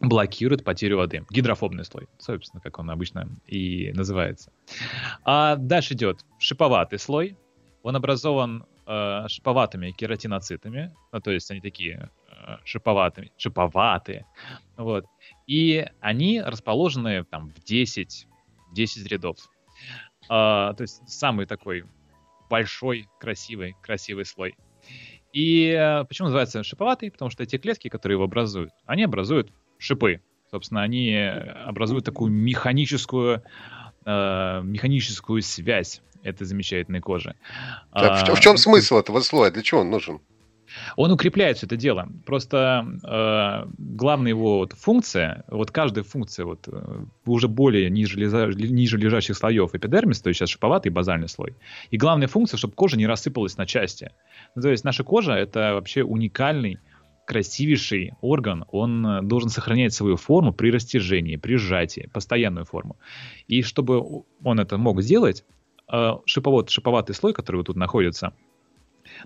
блокирует 0.00 0.62
потерю 0.62 0.98
воды. 0.98 1.24
Гидрофобный 1.28 1.84
слой, 1.84 2.06
собственно, 2.18 2.60
как 2.60 2.78
он 2.78 2.88
обычно 2.88 3.28
и 3.48 3.92
называется. 3.94 4.52
А 5.24 5.56
дальше 5.56 5.94
идет 5.94 6.24
шиповатый 6.38 7.00
слой, 7.00 7.36
он 7.84 7.96
образован 7.96 8.64
э, 8.86 9.28
шиповатыми 9.28 9.90
кератиноцитами, 9.90 10.92
ну, 11.12 11.20
то 11.20 11.30
есть 11.30 11.50
они 11.50 11.60
такие 11.60 12.10
э, 12.30 12.56
шиповатыми, 12.64 13.30
шиповатые, 13.36 14.26
вот. 14.78 15.04
И 15.46 15.86
они 16.00 16.40
расположены 16.40 17.24
там 17.24 17.50
в 17.50 17.62
10, 17.62 18.26
10 18.72 19.06
рядов. 19.06 19.36
Э, 20.24 20.72
то 20.74 20.80
есть 20.80 21.06
самый 21.06 21.44
такой 21.44 21.84
большой, 22.48 23.06
красивый, 23.20 23.76
красивый 23.82 24.24
слой. 24.24 24.54
И 25.34 25.68
э, 25.68 26.04
почему 26.04 26.28
называется 26.28 26.62
шиповатый? 26.62 27.10
Потому 27.10 27.30
что 27.30 27.42
эти 27.42 27.58
клетки, 27.58 27.88
которые 27.88 28.16
его 28.16 28.24
образуют, 28.24 28.72
они 28.86 29.02
образуют 29.02 29.52
шипы. 29.76 30.22
Собственно, 30.50 30.82
они 30.82 31.14
образуют 31.14 32.06
такую 32.06 32.32
механическую, 32.32 33.42
э, 34.04 34.60
механическую 34.62 35.42
связь 35.42 36.02
этой 36.22 36.44
замечательной 36.44 37.00
кожи. 37.00 37.34
А, 37.92 38.24
в, 38.24 38.34
в 38.34 38.40
чем 38.40 38.56
смысл 38.56 38.96
этого 38.96 39.20
слоя? 39.20 39.50
Для 39.50 39.62
чего 39.62 39.80
он 39.80 39.90
нужен? 39.90 40.20
Он 40.96 41.12
укрепляет 41.12 41.56
все 41.58 41.66
это 41.66 41.76
дело. 41.76 42.08
Просто 42.26 42.86
э, 43.04 43.70
главная 43.78 44.30
его 44.30 44.58
вот 44.58 44.72
функция, 44.72 45.44
вот 45.48 45.70
каждая 45.70 46.04
функция 46.04 46.46
вот 46.46 46.66
э, 46.66 47.04
уже 47.26 47.48
более 47.48 47.90
ниже, 47.90 48.18
лежа, 48.18 48.46
ниже 48.46 48.98
лежащих 48.98 49.36
слоев 49.36 49.74
эпидермиса, 49.74 50.22
то 50.22 50.28
есть 50.28 50.38
сейчас 50.38 50.50
шиповатый 50.50 50.90
и 50.90 50.92
базальный 50.92 51.28
слой. 51.28 51.54
И 51.90 51.96
главная 51.96 52.28
функция, 52.28 52.58
чтобы 52.58 52.74
кожа 52.74 52.96
не 52.96 53.06
рассыпалась 53.06 53.56
на 53.56 53.66
части. 53.66 54.10
Ну, 54.54 54.62
то 54.62 54.70
есть 54.70 54.84
наша 54.84 55.04
кожа 55.04 55.32
это 55.32 55.74
вообще 55.74 56.02
уникальный 56.02 56.78
красивейший 57.26 58.12
орган, 58.20 58.64
он 58.70 59.06
э, 59.06 59.22
должен 59.22 59.48
сохранять 59.48 59.92
свою 59.92 60.16
форму 60.16 60.52
при 60.52 60.70
растяжении, 60.70 61.36
при 61.36 61.56
сжатии, 61.56 62.08
постоянную 62.12 62.64
форму. 62.64 62.96
И 63.48 63.62
чтобы 63.62 64.24
он 64.42 64.60
это 64.60 64.78
мог 64.78 65.02
сделать, 65.02 65.44
э, 65.92 66.12
шиповод, 66.26 66.70
шиповатый 66.70 67.14
слой, 67.14 67.32
который 67.32 67.56
вот 67.56 67.66
тут 67.66 67.76
находится, 67.76 68.32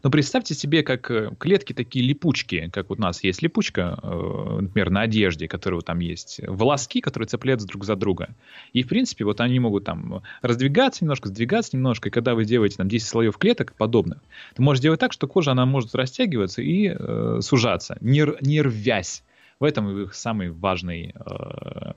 но 0.03 0.11
представьте 0.11 0.55
себе, 0.55 0.83
как 0.83 1.11
э, 1.11 1.31
клетки 1.39 1.73
такие 1.73 2.05
липучки, 2.05 2.71
как 2.73 2.89
вот 2.91 2.99
у 2.99 3.03
нас 3.03 3.23
есть 3.25 3.43
липучка, 3.43 3.99
э, 4.03 4.59
например, 4.61 4.91
на 4.91 5.03
одежде, 5.03 5.49
которая 5.49 5.81
там 5.81 6.01
есть, 6.01 6.41
волоски, 6.47 7.01
которые 7.01 7.29
цепляются 7.29 7.67
друг 7.67 7.85
за 7.85 7.97
друга. 7.97 8.35
И, 8.73 8.83
в 8.83 8.89
принципе, 8.89 9.25
вот 9.25 9.41
они 9.41 9.59
могут 9.61 9.85
там 9.85 10.23
раздвигаться 10.43 11.05
немножко, 11.05 11.29
сдвигаться 11.29 11.77
немножко, 11.77 12.09
и 12.09 12.13
когда 12.13 12.35
вы 12.35 12.45
делаете 12.45 12.77
там 12.77 12.89
10 12.89 13.07
слоев 13.07 13.37
клеток 13.39 13.75
подобных, 13.75 14.19
ты 14.55 14.63
можешь 14.63 14.83
делать 14.83 15.01
так, 15.01 15.13
что 15.13 15.27
кожа, 15.27 15.53
она 15.53 15.67
может 15.67 15.95
растягиваться 15.95 16.63
и 16.63 16.95
э, 16.95 17.39
сужаться, 17.43 17.97
не, 18.01 18.25
не 18.41 18.63
рвясь. 18.63 19.23
В 19.61 19.65
этом 19.65 20.03
их 20.03 20.15
самый 20.15 20.51
важный 20.51 21.15
э, 21.15 21.93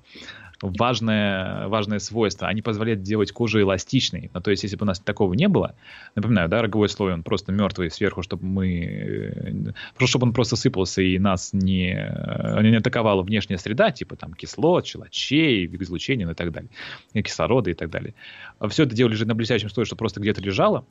важное, 0.61 1.67
важное 1.67 1.99
свойство. 1.99 2.47
Они 2.47 2.61
позволяют 2.61 3.01
делать 3.01 3.31
кожу 3.31 3.61
эластичной. 3.61 4.29
Ну, 4.33 4.41
то 4.41 4.51
есть, 4.51 4.63
если 4.63 4.75
бы 4.75 4.83
у 4.83 4.87
нас 4.87 4.99
такого 4.99 5.33
не 5.33 5.47
было, 5.47 5.75
напоминаю, 6.15 6.49
да, 6.49 6.61
роговой 6.61 6.89
слой, 6.89 7.13
он 7.13 7.23
просто 7.23 7.51
мертвый 7.51 7.91
сверху, 7.91 8.21
чтобы 8.21 8.45
мы... 8.45 9.73
Просто 9.95 10.11
чтобы 10.11 10.27
он 10.27 10.33
просто 10.33 10.55
сыпался 10.55 11.01
и 11.01 11.17
нас 11.19 11.53
не, 11.53 11.93
не 11.93 12.77
атаковала 12.77 13.23
внешняя 13.23 13.57
среда, 13.57 13.91
типа 13.91 14.15
там 14.15 14.33
кислот, 14.33 14.85
щелочей, 14.85 15.67
излучения 15.67 16.29
и 16.29 16.33
так 16.33 16.51
далее, 16.51 16.69
кислорода 17.13 17.69
и 17.69 17.73
так 17.73 17.89
далее. 17.89 18.13
Все 18.69 18.83
это 18.83 18.95
дело 18.95 19.09
лежит 19.09 19.27
на 19.27 19.35
блестящем 19.35 19.69
слое, 19.69 19.85
что 19.85 19.95
просто 19.95 20.19
где-то 20.19 20.41
лежало, 20.41 20.85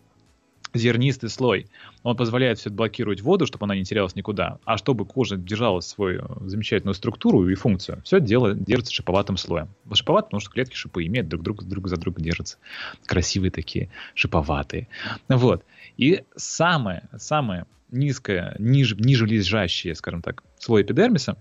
зернистый 0.74 1.28
слой. 1.28 1.66
Он 2.02 2.16
позволяет 2.16 2.58
все 2.58 2.70
блокировать 2.70 3.20
воду, 3.20 3.46
чтобы 3.46 3.64
она 3.64 3.74
не 3.74 3.84
терялась 3.84 4.14
никуда. 4.14 4.58
А 4.64 4.76
чтобы 4.76 5.04
кожа 5.04 5.36
держала 5.36 5.80
свою 5.80 6.26
замечательную 6.46 6.94
структуру 6.94 7.48
и 7.48 7.54
функцию, 7.54 8.00
все 8.04 8.20
дело 8.20 8.54
держится 8.54 8.92
шиповатым 8.92 9.36
слоем. 9.36 9.68
Шиповат, 9.92 10.26
потому 10.26 10.40
что 10.40 10.50
клетки 10.50 10.74
шипы 10.74 11.06
имеют, 11.06 11.28
друг, 11.28 11.42
друг, 11.42 11.64
друг 11.64 11.88
за 11.88 11.96
друга 11.96 12.22
держатся. 12.22 12.58
Красивые 13.06 13.50
такие, 13.50 13.90
шиповатые. 14.14 14.88
Вот. 15.28 15.64
И 15.96 16.22
самое, 16.36 17.08
самое 17.18 17.66
низкое, 17.90 18.54
ниже, 18.58 18.96
ниже 18.96 19.26
лежащее, 19.26 19.94
скажем 19.94 20.22
так, 20.22 20.42
слой 20.58 20.82
эпидермиса, 20.82 21.36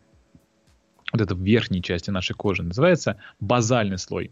вот 1.12 1.22
это 1.22 1.36
в 1.36 1.42
верхней 1.42 1.82
части 1.82 2.10
нашей 2.10 2.34
кожи, 2.34 2.64
называется 2.64 3.18
базальный 3.40 3.98
слой. 3.98 4.32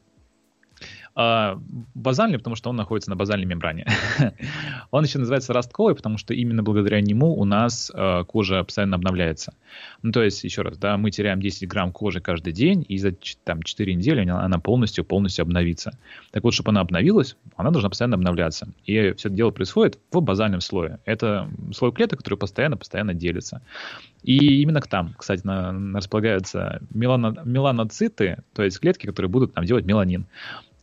А, 1.19 1.59
базальный, 1.95 2.38
потому 2.38 2.55
что 2.55 2.69
он 2.69 2.75
находится 2.75 3.09
на 3.09 3.15
базальной 3.15 3.47
мембране. 3.47 3.88
он 4.91 5.03
еще 5.03 5.17
называется 5.17 5.51
ростковый, 5.51 5.95
потому 5.95 6.19
что 6.19 6.36
именно 6.36 6.62
благодаря 6.62 7.01
нему 7.01 7.33
у 7.33 7.43
нас 7.43 7.91
э, 7.91 8.24
кожа 8.27 8.63
постоянно 8.63 8.97
обновляется. 8.97 9.55
Ну, 10.03 10.12
то 10.12 10.21
есть, 10.21 10.43
еще 10.43 10.62
раз, 10.62 10.77
да, 10.77 10.95
мы 10.95 11.09
теряем 11.09 11.41
10 11.41 11.67
грамм 11.67 11.91
кожи 11.91 12.21
каждый 12.21 12.53
день, 12.53 12.86
и 12.88 13.00
за 13.00 13.15
там, 13.43 13.63
4 13.63 13.95
недели 13.95 14.29
она 14.29 14.59
полностью, 14.59 15.03
полностью 15.03 15.41
обновится. 15.41 15.97
Так 16.29 16.43
вот, 16.43 16.53
чтобы 16.53 16.69
она 16.69 16.81
обновилась, 16.81 17.36
она 17.55 17.71
должна 17.71 17.89
постоянно 17.89 18.17
обновляться. 18.17 18.67
И 18.86 19.13
все 19.17 19.29
это 19.29 19.36
дело 19.36 19.50
происходит 19.50 19.97
в 20.12 20.21
базальном 20.21 20.62
слое. 20.62 21.00
Это 21.05 21.50
слой 21.74 21.91
клеток, 21.93 22.19
который 22.19 22.38
постоянно-постоянно 22.38 23.15
делится. 23.15 23.63
И 24.21 24.62
именно 24.62 24.81
там, 24.81 25.15
кстати, 25.17 25.41
на, 25.45 25.71
на 25.71 25.97
располагаются 25.97 26.79
мелано, 26.93 27.41
меланоциты, 27.43 28.43
то 28.53 28.62
есть 28.62 28.79
клетки, 28.79 29.07
которые 29.07 29.29
будут 29.29 29.53
там 29.53 29.65
делать 29.65 29.86
меланин. 29.86 30.27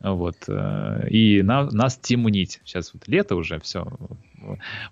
Вот. 0.05 0.37
Э, 0.49 1.09
и 1.09 1.43
на, 1.43 1.65
нас 1.71 1.97
темнить. 1.97 2.61
Сейчас 2.65 2.93
вот 2.93 3.09
лето 3.09 3.37
уже, 3.37 3.59
все. 3.61 3.87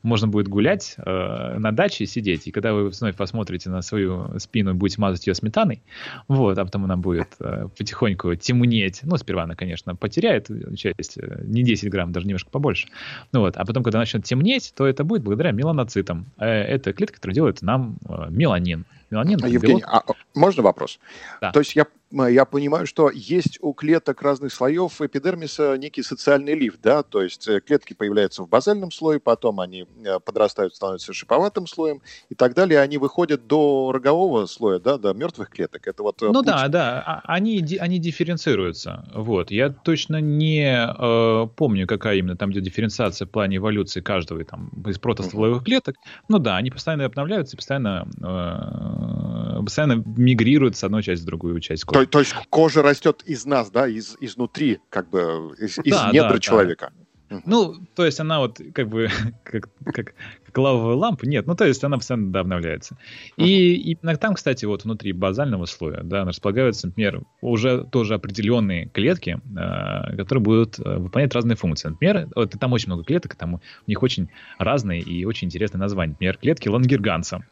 Можно 0.02 0.28
будет 0.28 0.48
гулять 0.48 0.94
э, 0.98 1.58
на 1.58 1.72
даче, 1.72 2.06
сидеть. 2.06 2.46
И 2.46 2.50
когда 2.50 2.72
вы 2.72 2.88
вновь 2.88 3.16
посмотрите 3.16 3.70
на 3.70 3.82
свою 3.82 4.38
спину, 4.38 4.74
будете 4.74 5.00
мазать 5.00 5.26
ее 5.26 5.34
сметаной, 5.34 5.82
вот, 6.28 6.58
а 6.58 6.64
потом 6.64 6.84
она 6.84 6.96
будет 6.96 7.28
э, 7.40 7.68
потихоньку 7.76 8.34
темнеть. 8.34 9.00
Ну, 9.02 9.16
сперва 9.16 9.44
она, 9.44 9.54
конечно, 9.54 9.94
потеряет 9.94 10.48
часть, 10.76 11.18
э, 11.18 11.42
не 11.44 11.62
10 11.62 11.90
грамм, 11.90 12.12
даже 12.12 12.26
немножко 12.26 12.50
побольше. 12.50 12.88
Ну, 13.32 13.40
вот, 13.40 13.56
а 13.56 13.64
потом, 13.64 13.82
когда 13.82 13.98
начнет 13.98 14.24
темнеть, 14.24 14.72
то 14.76 14.86
это 14.86 15.04
будет 15.04 15.22
благодаря 15.22 15.52
меланоцитам. 15.52 16.26
Э, 16.38 16.46
это 16.46 16.92
клетка, 16.92 17.16
которая 17.16 17.34
делает 17.34 17.62
нам 17.62 17.98
э, 18.08 18.26
меланин. 18.30 18.84
Меланин 19.10 19.38
Евгений, 19.44 19.80
белок. 19.80 19.84
а 19.86 20.02
можно 20.34 20.62
вопрос? 20.62 20.98
Да. 21.40 21.52
То 21.52 21.60
есть 21.60 21.76
я 21.76 21.86
я 22.28 22.44
понимаю, 22.44 22.86
что 22.86 23.10
есть 23.10 23.58
у 23.62 23.72
клеток 23.72 24.20
разных 24.20 24.52
слоев 24.52 25.00
эпидермиса 25.00 25.78
некий 25.78 26.02
социальный 26.02 26.54
лифт, 26.54 26.78
да, 26.82 27.02
то 27.02 27.22
есть 27.22 27.48
клетки 27.64 27.94
появляются 27.94 28.42
в 28.42 28.50
базальном 28.50 28.90
слое, 28.90 29.18
потом 29.18 29.41
они 29.60 29.86
э, 30.04 30.20
подрастают, 30.20 30.74
становятся 30.74 31.12
шиповатым 31.12 31.66
слоем 31.66 32.00
и 32.28 32.34
так 32.34 32.54
далее, 32.54 32.80
они 32.80 32.98
выходят 32.98 33.46
до 33.46 33.90
рогового 33.92 34.46
слоя, 34.46 34.78
да, 34.78 34.98
до 34.98 35.12
мертвых 35.14 35.50
клеток. 35.50 35.86
Это 35.86 36.02
вот. 36.02 36.22
Э, 36.22 36.26
ну 36.26 36.34
путь... 36.34 36.46
да, 36.46 36.68
да, 36.68 37.02
а, 37.04 37.22
они 37.24 37.64
они 37.80 37.98
дифференцируются, 37.98 39.08
вот. 39.14 39.50
Я 39.50 39.70
точно 39.70 40.20
не 40.20 40.64
э, 40.64 41.46
помню, 41.56 41.86
какая 41.86 42.16
именно 42.16 42.36
там 42.36 42.52
идет 42.52 42.64
дифференциация 42.64 43.26
в 43.26 43.30
плане 43.30 43.56
эволюции 43.56 44.00
каждого 44.00 44.44
там 44.44 44.70
из 44.86 44.98
протостволовых 44.98 45.64
клеток. 45.64 45.96
Ну 46.28 46.38
да, 46.38 46.56
они 46.56 46.70
постоянно 46.70 47.04
обновляются, 47.04 47.56
постоянно 47.56 48.08
э, 48.20 49.62
постоянно 49.62 50.02
мигрируют 50.16 50.76
с 50.76 50.84
одной 50.84 51.02
части 51.02 51.22
в 51.22 51.26
другую 51.26 51.60
часть. 51.60 51.84
То, 51.86 52.06
то 52.06 52.18
есть 52.20 52.34
кожа 52.50 52.82
растет 52.82 53.22
из 53.26 53.44
нас, 53.44 53.70
да, 53.70 53.88
из, 53.88 54.16
изнутри, 54.20 54.80
как 54.88 55.08
бы, 55.10 55.54
из, 55.58 55.78
из 55.78 55.92
да, 55.92 56.10
недр 56.12 56.34
да, 56.34 56.38
человека. 56.38 56.92
Да. 56.94 57.02
Ну, 57.44 57.74
то 57.94 58.04
есть 58.04 58.20
она 58.20 58.40
вот 58.40 58.60
как 58.74 58.88
бы 58.88 59.08
как, 59.44 59.68
как, 59.84 60.14
как 60.44 60.58
лавовая 60.58 60.96
лампа. 60.96 61.24
Нет, 61.24 61.46
ну 61.46 61.54
то 61.54 61.64
есть 61.64 61.82
она 61.84 61.96
постоянно 61.96 62.32
да, 62.32 62.40
обновляется. 62.40 62.96
И, 63.36 63.74
и 63.74 63.94
там, 63.94 64.34
кстати, 64.34 64.64
вот 64.64 64.84
внутри 64.84 65.12
базального 65.12 65.66
слоя, 65.66 66.02
да, 66.02 66.24
располагаются, 66.24 66.88
например, 66.88 67.22
уже 67.40 67.84
тоже 67.84 68.14
определенные 68.14 68.88
клетки, 68.88 69.40
э, 69.56 70.16
которые 70.16 70.42
будут 70.42 70.78
э, 70.78 70.98
выполнять 70.98 71.34
разные 71.34 71.56
функции. 71.56 71.88
Например, 71.88 72.28
вот 72.34 72.52
там 72.58 72.72
очень 72.72 72.88
много 72.88 73.04
клеток, 73.04 73.34
там 73.34 73.54
у 73.54 73.60
них 73.86 74.02
очень 74.02 74.28
разные 74.58 75.00
и 75.00 75.24
очень 75.24 75.48
интересные 75.48 75.80
названия. 75.80 76.12
Например, 76.12 76.36
клетки 76.36 76.68
лангерганса. 76.68 77.44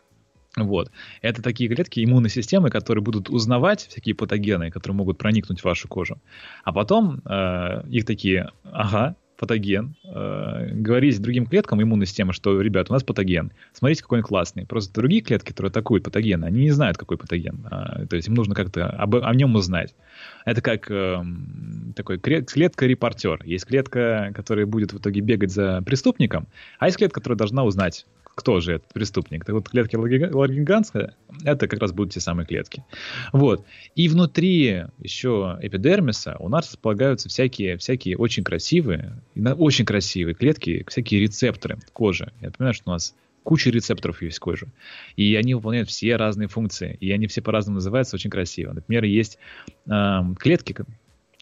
Вот. 0.56 0.90
Это 1.22 1.42
такие 1.42 1.72
клетки 1.72 2.04
иммунной 2.04 2.30
системы, 2.30 2.70
которые 2.70 3.04
будут 3.04 3.30
узнавать 3.30 3.86
всякие 3.86 4.14
патогены, 4.14 4.70
которые 4.70 4.96
могут 4.96 5.16
проникнуть 5.16 5.60
в 5.60 5.64
вашу 5.64 5.86
кожу. 5.86 6.18
А 6.64 6.72
потом 6.72 7.20
э, 7.24 7.84
их 7.88 8.04
такие, 8.04 8.50
ага, 8.64 9.14
патоген, 9.40 9.96
э, 10.04 10.68
говорить 10.74 11.20
другим 11.20 11.46
клеткам 11.46 11.82
иммунной 11.82 12.04
системы, 12.04 12.34
что, 12.34 12.60
ребят, 12.60 12.90
у 12.90 12.92
нас 12.92 13.02
патоген, 13.02 13.52
смотрите, 13.72 14.02
какой 14.02 14.18
он 14.18 14.24
классный. 14.24 14.66
Просто 14.66 14.92
другие 14.92 15.22
клетки, 15.22 15.48
которые 15.48 15.70
атакуют 15.70 16.04
патоген, 16.04 16.44
они 16.44 16.60
не 16.60 16.70
знают, 16.70 16.98
какой 16.98 17.16
патоген. 17.16 17.66
А, 17.70 18.04
то 18.06 18.16
есть 18.16 18.28
им 18.28 18.34
нужно 18.34 18.54
как-то 18.54 18.86
об, 18.86 19.16
о 19.16 19.34
нем 19.34 19.54
узнать. 19.54 19.94
Это 20.44 20.60
как 20.60 20.90
э, 20.90 21.24
такой 21.96 22.18
клетка-репортер. 22.18 23.42
Есть 23.44 23.64
клетка, 23.64 24.30
которая 24.34 24.66
будет 24.66 24.92
в 24.92 24.98
итоге 24.98 25.22
бегать 25.22 25.50
за 25.50 25.80
преступником, 25.86 26.46
а 26.78 26.86
есть 26.86 26.98
клетка, 26.98 27.20
которая 27.20 27.38
должна 27.38 27.64
узнать, 27.64 28.04
кто 28.40 28.60
же 28.60 28.74
этот 28.74 28.92
преступник. 28.92 29.44
Так 29.44 29.54
вот, 29.54 29.68
клетки 29.68 29.96
Ларгинганска— 29.96 31.14
это 31.44 31.68
как 31.68 31.80
раз 31.80 31.92
будут 31.92 32.14
те 32.14 32.20
самые 32.20 32.46
клетки. 32.46 32.82
Вот. 33.32 33.66
И 33.94 34.08
внутри 34.08 34.86
еще 34.98 35.58
эпидермиса 35.60 36.36
у 36.40 36.48
нас 36.48 36.70
располагаются 36.70 37.28
всякие, 37.28 37.76
всякие 37.76 38.16
очень 38.16 38.42
красивые, 38.42 39.20
очень 39.36 39.84
красивые 39.84 40.34
клетки, 40.34 40.84
всякие 40.88 41.20
рецепторы 41.20 41.78
кожи. 41.92 42.32
Я 42.40 42.48
напоминаю, 42.48 42.74
что 42.74 42.90
у 42.90 42.92
нас 42.92 43.14
куча 43.42 43.70
рецепторов 43.70 44.22
есть 44.22 44.38
в 44.38 44.40
коже. 44.40 44.68
И 45.16 45.34
они 45.34 45.54
выполняют 45.54 45.90
все 45.90 46.16
разные 46.16 46.48
функции. 46.48 46.96
И 47.00 47.12
они 47.12 47.26
все 47.26 47.42
по-разному 47.42 47.74
называются 47.74 48.16
очень 48.16 48.30
красиво. 48.30 48.72
Например, 48.72 49.04
есть 49.04 49.38
э, 49.86 50.20
клетки, 50.38 50.74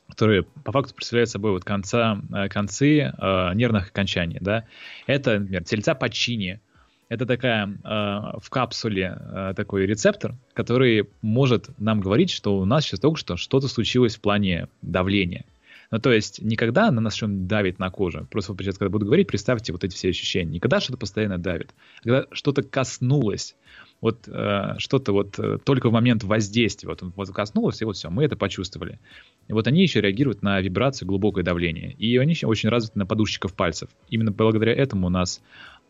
которые 0.09 0.43
по 0.43 0.73
факту 0.73 0.95
представляют 0.95 1.31
собой 1.31 1.53
вот 1.53 1.65
конца, 1.65 2.21
э, 2.35 2.49
концы 2.49 3.01
э, 3.01 3.55
нервных 3.55 3.91
окончаний. 3.91 4.39
Да? 4.41 4.65
Это, 5.07 5.39
например, 5.39 5.65
тельца 5.65 5.95
Пачини, 5.95 6.61
это 7.09 7.27
такая 7.27 7.67
э, 7.67 8.39
в 8.41 8.51
капсуле 8.51 9.19
э, 9.19 9.55
такой 9.57 9.87
рецептор, 9.87 10.35
который 10.53 11.09
может 11.23 11.71
нам 11.79 12.01
говорить, 12.01 12.31
что 12.31 12.59
у 12.59 12.65
нас 12.65 12.85
сейчас 12.85 13.01
только 13.01 13.19
что 13.19 13.37
что-то 13.37 13.69
случилось 13.69 14.17
в 14.17 14.21
плане 14.21 14.69
давления. 14.83 15.45
Ну, 15.91 15.99
то 16.01 16.13
есть, 16.13 16.43
никогда 16.43 16.91
на 16.91 17.01
нас 17.01 17.15
что-нибудь 17.15 17.47
давит 17.47 17.79
на 17.79 17.91
кожу. 17.91 18.27
Просто 18.31 18.53
вот 18.53 18.61
сейчас, 18.61 18.77
когда 18.77 18.91
буду 18.91 19.07
говорить, 19.07 19.27
представьте 19.27 19.73
вот 19.73 19.85
эти 19.85 19.95
все 19.95 20.11
ощущения. 20.11 20.53
Никогда 20.53 20.81
что-то 20.81 20.99
постоянно 20.99 21.39
давит. 21.39 21.71
Когда 22.03 22.27
что-то 22.31 22.63
коснулось, 22.63 23.57
вот 24.03 24.29
э, 24.29 24.75
что-то 24.77 25.13
вот 25.13 25.39
э, 25.39 25.57
только 25.65 25.89
в 25.89 25.93
момент 25.93 26.25
воздействия, 26.25 26.91
вот 26.91 27.03
вот 27.03 27.31
коснулось, 27.31 27.81
и 27.81 27.87
вот 27.87 27.97
все, 27.97 28.11
мы 28.11 28.25
это 28.25 28.37
почувствовали. 28.37 29.01
И 29.49 29.55
вот 29.55 29.67
они 29.67 29.81
еще 29.81 30.03
реагируют 30.03 30.43
на 30.43 30.61
вибрацию, 30.61 31.09
глубокое 31.09 31.43
давление. 31.43 31.93
И 31.95 32.19
они 32.19 32.33
еще 32.33 32.47
очень 32.47 32.69
развиты 32.69 32.99
на 32.99 33.07
подушечках 33.07 33.55
пальцев. 33.55 33.89
Именно 34.11 34.33
благодаря 34.33 34.75
этому 34.75 35.07
у 35.07 35.11
нас 35.11 35.41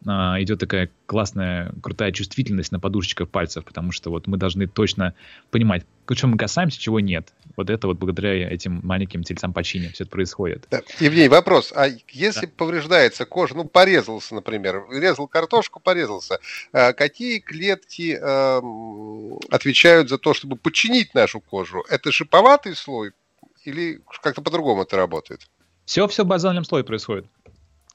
а, 0.07 0.41
идет 0.41 0.61
такая 0.61 0.91
классная, 1.07 1.73
крутая 1.83 2.13
чувствительность 2.13 2.73
на 2.73 2.79
подушечках 2.79 3.29
пальцев, 3.29 3.65
потому 3.65 3.93
что 3.93 4.11
вот 4.11 4.27
мы 4.27 4.37
должны 4.37 4.67
точно 4.67 5.15
понимать, 5.51 5.85
чем 6.15 6.31
мы 6.31 6.39
касаемся, 6.39 6.81
чего 6.81 7.01
нет. 7.01 7.33
Вот 7.57 7.69
это 7.71 7.87
вот 7.89 7.99
благодаря 7.99 8.49
этим 8.49 8.81
маленьким 8.85 9.25
тельцам 9.25 9.53
почине 9.53 9.91
все 9.91 10.05
это 10.05 10.11
происходит. 10.11 10.67
Да. 10.71 10.83
Евгений, 11.01 11.29
вопрос. 11.29 11.73
А 11.75 11.89
если 12.09 12.47
да. 12.47 12.53
повреждается 12.57 13.25
кожа, 13.25 13.55
ну, 13.55 13.65
порезался, 13.65 14.35
например, 14.35 14.85
резал 14.91 15.27
картошку, 15.27 15.81
порезался, 15.81 16.39
а 16.73 16.93
какие 16.93 17.41
клетки 17.41 18.19
э, 18.21 18.61
отвечают 19.51 20.09
за 20.09 20.19
то, 20.19 20.33
чтобы 20.33 20.57
починить 20.57 21.15
нашу 21.15 21.41
кожу? 21.41 21.85
Это 21.91 22.13
шиповатый 22.13 22.75
слой 22.75 23.13
или 23.65 24.01
как-то 24.23 24.43
по-другому 24.43 24.83
это 24.83 24.97
работает? 24.97 25.49
Все, 25.89 26.07
все 26.07 26.23
в 26.23 26.27
базальном 26.27 26.65
слое 26.65 26.85
происходит. 26.85 27.25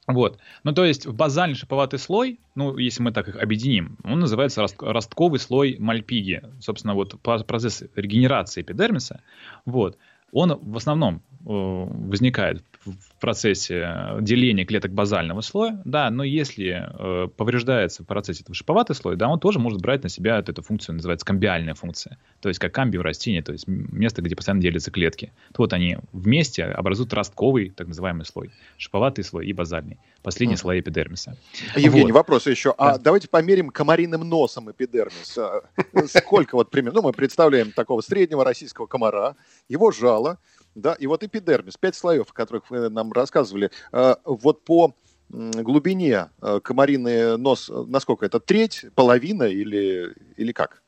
Вот. 0.06 0.38
Ну, 0.64 0.72
то 0.72 0.84
есть 0.84 1.06
базальный 1.06 1.56
шиповатый 1.56 1.98
слой, 1.98 2.38
ну, 2.54 2.76
если 2.76 3.02
мы 3.02 3.12
так 3.12 3.28
их 3.28 3.36
объединим, 3.36 3.96
он 4.04 4.20
называется 4.20 4.60
рост, 4.60 4.76
ростковый 4.80 5.38
слой 5.38 5.76
мальпиги. 5.78 6.42
Собственно, 6.60 6.94
вот 6.94 7.20
процесс 7.22 7.84
регенерации 7.94 8.60
эпидермиса, 8.60 9.22
вот, 9.64 9.96
он 10.32 10.58
в 10.60 10.76
основном 10.76 11.22
возникает 11.44 12.62
в 12.84 13.20
процессе 13.20 14.18
деления 14.20 14.66
клеток 14.66 14.92
базального 14.92 15.40
слоя, 15.40 15.80
да, 15.84 16.10
но 16.10 16.22
если 16.22 16.86
э, 16.86 17.28
повреждается 17.28 18.02
в 18.02 18.06
процессе 18.06 18.42
этого 18.42 18.54
шиповатый 18.54 18.94
слой, 18.94 19.16
да, 19.16 19.28
он 19.28 19.40
тоже 19.40 19.58
может 19.58 19.80
брать 19.80 20.02
на 20.02 20.08
себя 20.08 20.38
эту 20.38 20.62
функцию, 20.62 20.96
называется 20.96 21.24
камбиальная 21.24 21.74
функция, 21.74 22.18
то 22.40 22.48
есть 22.48 22.60
как 22.60 22.74
камби 22.74 22.98
в 22.98 23.02
растении, 23.02 23.40
то 23.40 23.52
есть 23.52 23.66
место, 23.66 24.20
где 24.20 24.36
постоянно 24.36 24.60
делятся 24.60 24.90
клетки. 24.90 25.32
То 25.54 25.62
вот 25.62 25.72
они 25.72 25.96
вместе 26.12 26.64
образуют 26.64 27.12
ростковый, 27.14 27.70
так 27.70 27.88
называемый 27.88 28.26
слой, 28.26 28.50
шиповатый 28.76 29.24
слой 29.24 29.46
и 29.46 29.52
базальный, 29.52 29.98
последний 30.22 30.56
mm. 30.56 30.58
слой 30.58 30.80
эпидермиса. 30.80 31.36
Евгений, 31.76 32.12
вот. 32.12 32.18
вопрос 32.18 32.46
еще. 32.46 32.74
А 32.76 32.90
да. 32.90 32.94
А 32.94 32.98
давайте 32.98 33.28
померим 33.28 33.70
комариным 33.70 34.28
носом 34.28 34.70
эпидермис. 34.70 35.38
А, 35.38 35.62
сколько 36.06 36.56
вот 36.56 36.70
примерно, 36.70 37.00
ну 37.00 37.08
мы 37.08 37.12
представляем 37.12 37.72
такого 37.72 38.02
среднего 38.02 38.44
российского 38.44 38.86
комара, 38.86 39.36
его 39.68 39.90
жало, 39.90 40.38
да, 40.74 40.94
и 40.94 41.06
вот 41.06 41.22
эпидермис, 41.22 41.76
пять 41.76 41.96
слоев, 41.96 42.30
о 42.30 42.34
которых 42.34 42.70
вы 42.70 42.88
нам 42.88 43.12
рассказывали, 43.12 43.70
э, 43.92 44.14
вот 44.24 44.64
по 44.64 44.94
глубине 45.28 46.30
э, 46.42 46.60
комариный 46.62 47.36
нос, 47.38 47.70
насколько 47.86 48.26
это, 48.26 48.40
треть, 48.40 48.86
половина 48.94 49.44
или, 49.44 50.14
или 50.36 50.52
как? 50.52 50.83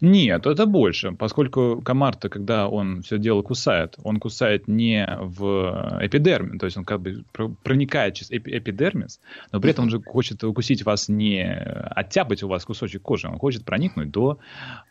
Нет, 0.00 0.46
это 0.46 0.66
больше, 0.66 1.12
поскольку 1.12 1.82
комар-то, 1.84 2.28
когда 2.28 2.68
он 2.68 3.02
все 3.02 3.18
дело 3.18 3.42
кусает, 3.42 3.96
он 4.02 4.18
кусает 4.18 4.68
не 4.68 5.06
в 5.20 5.98
эпидерме, 6.00 6.58
то 6.58 6.66
есть 6.66 6.76
он 6.76 6.84
как 6.84 7.00
бы 7.00 7.24
проникает 7.62 8.14
через 8.14 8.30
эпидермис, 8.30 9.20
но 9.52 9.60
при 9.60 9.70
этом 9.70 9.84
он 9.84 9.90
же 9.90 10.00
хочет 10.00 10.44
укусить 10.44 10.84
вас 10.84 11.08
не 11.08 11.42
оттяпать 11.44 12.42
у 12.42 12.48
вас 12.48 12.64
кусочек 12.64 13.02
кожи, 13.02 13.28
он 13.28 13.38
хочет 13.38 13.64
проникнуть 13.64 14.10
до, 14.10 14.38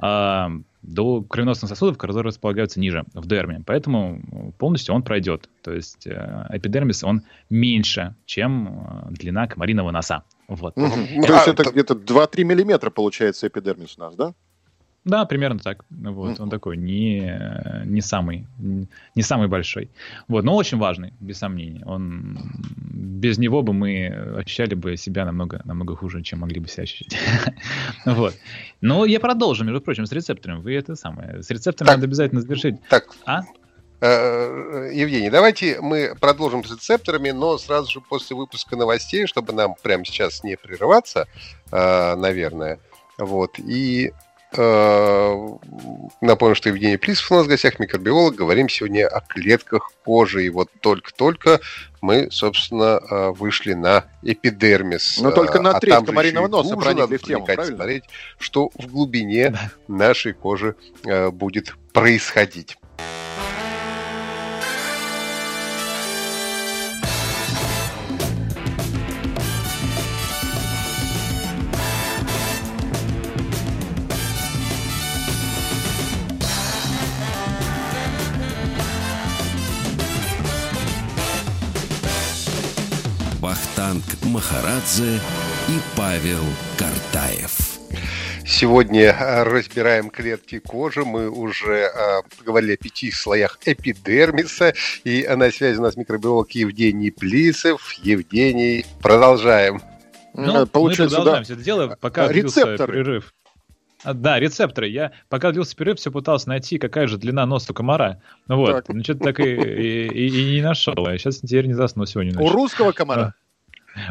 э, 0.02 0.48
до 0.82 1.22
кровеносных 1.22 1.70
сосудов, 1.70 1.98
которые 1.98 2.24
располагаются 2.24 2.80
ниже, 2.80 3.04
в 3.14 3.28
дерме. 3.28 3.62
Поэтому 3.66 4.54
полностью 4.58 4.96
он 4.96 5.04
пройдет. 5.04 5.50
То 5.62 5.74
есть 5.74 6.08
э, 6.08 6.48
эпидермис, 6.50 7.04
он 7.04 7.24
меньше, 7.50 8.16
чем 8.26 8.68
э, 8.68 9.12
длина 9.12 9.48
комариного 9.48 9.92
носа. 9.92 10.24
Вот. 10.48 10.78
Угу. 10.78 11.26
То 11.26 11.34
есть 11.34 11.48
это 11.48 11.72
где-то 11.72 11.94
2-3 11.94 12.44
миллиметра 12.44 12.90
получается 12.90 13.48
эпидермис 13.48 13.98
у 13.98 14.02
нас, 14.02 14.16
да? 14.16 14.34
Да, 15.08 15.26
примерно 15.26 15.60
так. 15.60 15.86
Вот, 15.90 16.40
он 16.40 16.50
такой 16.50 16.78
не, 16.78 17.40
не 17.86 18.02
самый, 18.02 18.46
не 18.58 19.22
самый 19.22 19.48
большой. 19.48 19.90
Вот, 20.28 20.44
но 20.44 20.56
очень 20.56 20.78
важный, 20.78 21.14
без 21.22 21.38
сомнения. 21.38 21.84
Он 21.86 22.38
без 22.78 23.38
него 23.38 23.62
бы 23.62 23.74
мы 23.74 24.08
ощущали 24.38 24.76
бы 24.76 24.98
себя 24.98 25.26
намного, 25.26 25.62
намного 25.64 25.96
хуже, 25.96 26.22
чем 26.24 26.40
могли 26.40 26.60
бы 26.60 26.68
себя 26.68 26.84
ощущать. 26.84 27.18
вот. 28.06 28.36
Но 28.82 29.06
я 29.06 29.20
продолжу, 29.20 29.64
между 29.64 29.80
прочим, 29.80 30.06
с 30.06 30.12
рецептором. 30.12 30.62
Вы 30.62 30.76
это 30.76 30.96
самое. 30.96 31.42
С 31.42 31.50
рецептором 31.50 31.94
надо 31.94 32.06
обязательно 32.06 32.42
завершить. 32.42 32.76
Так. 32.90 33.06
А? 33.26 33.44
Э, 34.02 34.92
Евгений, 34.94 35.30
давайте 35.30 35.80
мы 35.82 36.16
продолжим 36.20 36.64
с 36.66 36.72
рецепторами, 36.72 37.32
но 37.32 37.58
сразу 37.58 37.92
же 37.92 38.02
после 38.02 38.36
выпуска 38.36 38.76
новостей, 38.76 39.26
чтобы 39.26 39.54
нам 39.54 39.76
прямо 39.82 40.06
сейчас 40.06 40.44
не 40.44 40.58
прерываться, 40.58 41.28
э, 41.72 42.16
наверное. 42.16 42.80
Вот. 43.18 43.58
И 43.58 44.12
напомню, 46.22 46.56
что 46.56 46.70
Евгений 46.70 46.98
Плисов 46.98 47.32
у 47.32 47.36
нас 47.36 47.46
в 47.46 47.50
гостях, 47.50 47.80
микробиолог. 47.80 48.36
Говорим 48.36 48.70
сегодня 48.70 49.08
о 49.08 49.22
клетках 49.22 49.92
кожи. 50.04 50.46
И 50.46 50.50
вот 50.50 50.70
только-только 50.82 51.60
мы, 52.02 52.30
собственно, 52.32 53.00
э, 53.00 53.30
вышли 53.32 53.74
на 53.74 54.06
эпидермис. 54.24 55.20
Но 55.20 55.32
только 55.32 55.62
на 55.62 55.72
а 55.72 55.80
треть 55.80 56.06
комариного 56.06 56.48
носа 56.48 56.76
проникли 56.76 57.18
в 57.18 57.24
тему, 57.24 57.46
правильно? 57.46 57.78
смотреть, 57.78 58.04
что 58.40 58.70
в 58.76 58.88
глубине 58.88 59.58
нашей 59.88 60.34
кожи 60.34 60.76
э, 61.06 61.30
будет 61.30 61.76
происходить. 61.94 62.78
Махарадзе 84.24 85.22
и 85.70 85.80
Павел 85.96 86.44
Картаев. 86.78 87.80
Сегодня 88.46 89.16
э, 89.18 89.44
разбираем 89.44 90.10
клетки 90.10 90.60
кожи. 90.60 91.06
Мы 91.06 91.30
уже 91.30 91.90
э, 91.94 92.22
говорили 92.46 92.74
о 92.74 92.78
пяти 92.78 93.10
слоях 93.12 93.58
эпидермиса. 93.66 94.74
И 95.04 95.28
на 95.28 95.50
связи 95.52 95.80
у 95.80 95.82
нас 95.82 95.96
микробиолог 95.96 96.52
Евгений 96.52 97.12
Плисов. 97.12 97.94
Евгений, 98.04 98.86
продолжаем. 99.02 99.82
Ну, 100.34 100.68
Получается, 100.68 101.20
мы 101.20 101.24
продолжаем 101.24 101.40
да. 101.40 101.44
все 101.44 101.54
это 101.54 101.64
дело, 101.64 101.98
пока 102.00 102.28
Рецепторы. 102.28 102.94
перерыв. 102.94 103.34
А, 104.04 104.14
да, 104.14 104.40
рецепторы. 104.40 104.88
Я 104.88 105.12
пока 105.30 105.52
длился 105.52 105.76
перерыв, 105.76 106.00
все 106.00 106.12
пытался 106.12 106.50
найти, 106.50 106.78
какая 106.78 107.08
же 107.08 107.18
длина 107.18 107.46
носа 107.46 107.74
комара. 107.74 108.22
Вот. 108.48 108.72
Так. 108.72 108.90
Ну, 108.90 109.04
что-то 109.04 109.24
так 109.26 109.40
и, 109.40 109.44
и, 109.44 110.08
и, 110.08 110.28
и 110.28 110.56
не 110.56 110.62
нашел. 110.62 110.96
Я 111.08 111.18
сейчас 111.18 111.38
теперь 111.38 111.68
не 111.68 111.74
засну 111.74 112.06
сегодня. 112.06 112.34
Ночью. 112.34 112.48
У 112.48 112.54
русского 112.54 112.92
комара? 112.92 113.34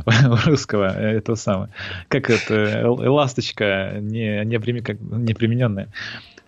А 0.05 0.37
русского, 0.47 0.87
это 0.87 1.37
самое. 1.37 1.71
Как 2.09 2.31
это, 2.31 2.91
ласточка 2.91 3.99
не, 4.01 4.45
не, 4.45 4.59
прими, 4.59 4.81
как, 4.81 5.01
не 5.01 5.35
примененная. 5.35 5.89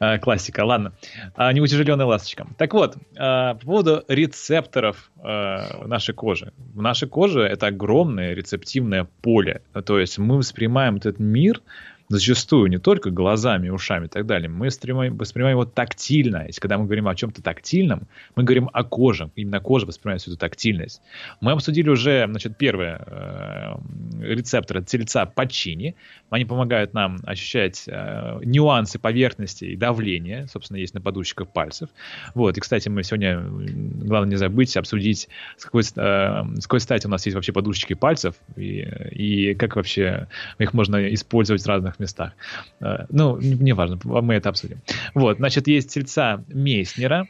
А, 0.01 0.19
классика, 0.19 0.65
ладно. 0.65 0.93
А, 1.35 1.53
неутяжеленная 1.53 2.07
ласточка. 2.07 2.47
Так 2.57 2.75
вот, 2.75 2.97
а, 3.17 3.55
по 3.55 3.67
поводу 3.67 4.05
рецепторов 4.09 5.11
а, 5.23 5.87
нашей 5.87 6.15
кожи. 6.15 6.53
В 6.75 6.83
нашей 6.83 7.09
коже 7.09 7.43
это 7.43 7.67
огромное 7.69 8.35
рецептивное 8.35 9.09
поле. 9.23 9.63
То 9.85 9.99
есть 9.99 10.19
мы 10.19 10.37
воспринимаем 10.37 10.97
этот 10.97 11.19
мир 11.19 11.63
зачастую 12.09 12.71
не 12.71 12.79
только 12.79 13.11
глазами, 13.11 13.69
ушами 13.69 14.07
и 14.07 14.09
так 14.09 14.27
далее, 14.27 14.49
мы 14.49 14.67
воспринимаем, 14.67 15.17
воспринимаем 15.17 15.59
его 15.59 15.67
тактильно. 15.67 16.45
Если 16.47 16.61
когда 16.61 16.79
мы 16.79 16.87
говорим 16.87 17.07
о 17.09 17.15
чем-то 17.15 17.43
тактильном, 17.43 18.09
мы 18.35 18.45
говорим 18.45 18.71
о 18.73 18.83
коже. 18.83 19.31
Именно 19.37 19.61
кожа 19.61 19.87
воспринимает 19.87 20.23
всю 20.23 20.31
эту 20.31 20.41
тактильность. 20.41 21.03
Мы 21.41 21.53
обсудили 21.53 21.89
уже, 21.91 22.27
значит, 22.27 22.57
первое, 22.57 23.03
э, 23.07 23.77
рецепторы 24.21 24.83
тельца 24.83 25.27
почини. 25.27 25.97
Они 26.31 26.45
помогают 26.47 26.95
нам 26.95 27.19
ощущать 27.25 27.85
э, 27.87 28.41
нюансы 28.43 28.99
поверхности 28.99 29.67
и 29.67 29.77
давления, 29.77 30.47
собственно, 30.47 30.79
есть 30.79 30.95
на 30.95 31.03
подушечках 31.03 31.49
пальцев. 31.49 31.91
Вот, 32.35 32.57
и, 32.57 32.61
кстати, 32.61 32.89
мы 32.89 33.03
сегодня, 33.03 33.41
главное 33.41 34.31
не 34.31 34.37
забыть 34.37 34.77
обсудить, 34.77 35.29
с 35.59 35.65
какой, 35.65 35.83
э, 35.83 35.85
с 35.85 36.63
какой 36.63 36.81
стати 36.81 37.07
у 37.07 37.11
нас 37.11 37.27
есть 37.27 37.35
вообще 37.35 37.53
подушечки 37.53 37.93
пальцев 37.95 38.35
и, 38.57 38.81
и 39.13 39.55
как 39.55 39.77
вообще 39.77 40.29
их 40.59 40.73
можно 40.73 41.13
использовать 41.13 41.63
в 41.63 41.67
разных 41.67 41.98
местах. 41.99 42.33
Э, 42.81 43.07
ну, 43.11 43.39
неважно, 43.39 43.99
мы 44.05 44.35
это 44.35 44.49
обсудим. 44.49 44.81
Вот, 45.15 45.39
значит, 45.39 45.67
есть 45.67 45.95
тельца 45.95 46.45
Мейснера, 46.49 47.29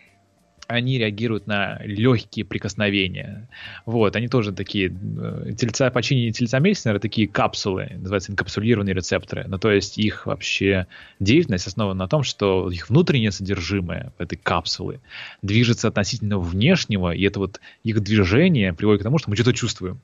они 0.68 0.98
реагируют 0.98 1.46
на 1.46 1.81
легкие 1.83 2.44
прикосновения. 2.44 3.48
Вот, 3.87 4.14
они 4.16 4.28
тоже 4.28 4.52
такие, 4.52 4.90
э, 4.90 5.52
тельца, 5.57 5.90
починение 5.90 6.31
тельца 6.31 6.59
Мельснера, 6.59 6.98
такие 6.98 7.26
капсулы, 7.26 7.88
называются 7.96 8.33
инкапсулированные 8.33 8.94
рецепторы. 8.94 9.46
Ну, 9.48 9.59
то 9.59 9.70
есть 9.72 9.96
их 9.96 10.26
вообще 10.26 10.87
деятельность 11.20 11.66
основана 11.66 11.98
на 11.98 12.07
том, 12.09 12.22
что 12.22 12.70
их 12.70 12.90
внутреннее 12.90 13.33
содержимое 13.33 14.12
этой 14.18 14.37
капсулы 14.37 15.00
движется 15.40 15.88
относительно 15.88 16.38
внешнего, 16.38 17.14
и 17.14 17.22
это 17.22 17.40
вот 17.40 17.61
их 17.83 18.00
движение 18.02 18.74
приводит 18.74 19.00
к 19.00 19.04
тому, 19.04 19.18
что 19.18 19.31
мы 19.31 19.37
что-то 19.37 19.54
чувствуем. 19.54 20.00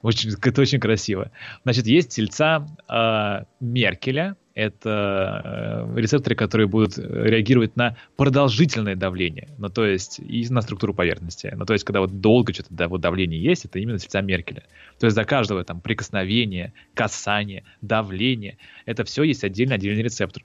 Очень, 0.00 0.30
это 0.42 0.62
очень 0.62 0.80
красиво. 0.80 1.30
Значит, 1.64 1.86
есть 1.86 2.16
тельца 2.16 2.66
э, 2.88 3.44
Меркеля, 3.60 4.36
это 4.58 5.86
э, 5.94 6.00
рецепторы, 6.00 6.34
которые 6.34 6.66
будут 6.66 6.98
реагировать 6.98 7.76
на 7.76 7.96
продолжительное 8.16 8.96
давление, 8.96 9.48
ну, 9.56 9.68
то 9.68 9.86
есть 9.86 10.18
и 10.18 10.46
на 10.50 10.62
структуру 10.62 10.94
поверхности. 10.94 11.52
Ну, 11.56 11.64
то 11.64 11.74
есть, 11.74 11.84
когда 11.84 12.00
вот 12.00 12.20
долго 12.20 12.52
что-то 12.52 12.74
да, 12.74 12.88
вот 12.88 13.00
давление 13.00 13.40
есть, 13.40 13.64
это 13.66 13.78
именно 13.78 13.98
тельца 13.98 14.20
Меркеля. 14.20 14.64
То 14.98 15.06
есть, 15.06 15.14
за 15.14 15.24
каждого 15.24 15.62
там 15.62 15.80
прикосновения, 15.80 16.72
касания, 16.94 17.62
давления, 17.82 18.58
это 18.84 19.04
все 19.04 19.22
есть 19.22 19.44
отдельно 19.44 19.76
отдельный 19.76 20.02
рецептор. 20.02 20.42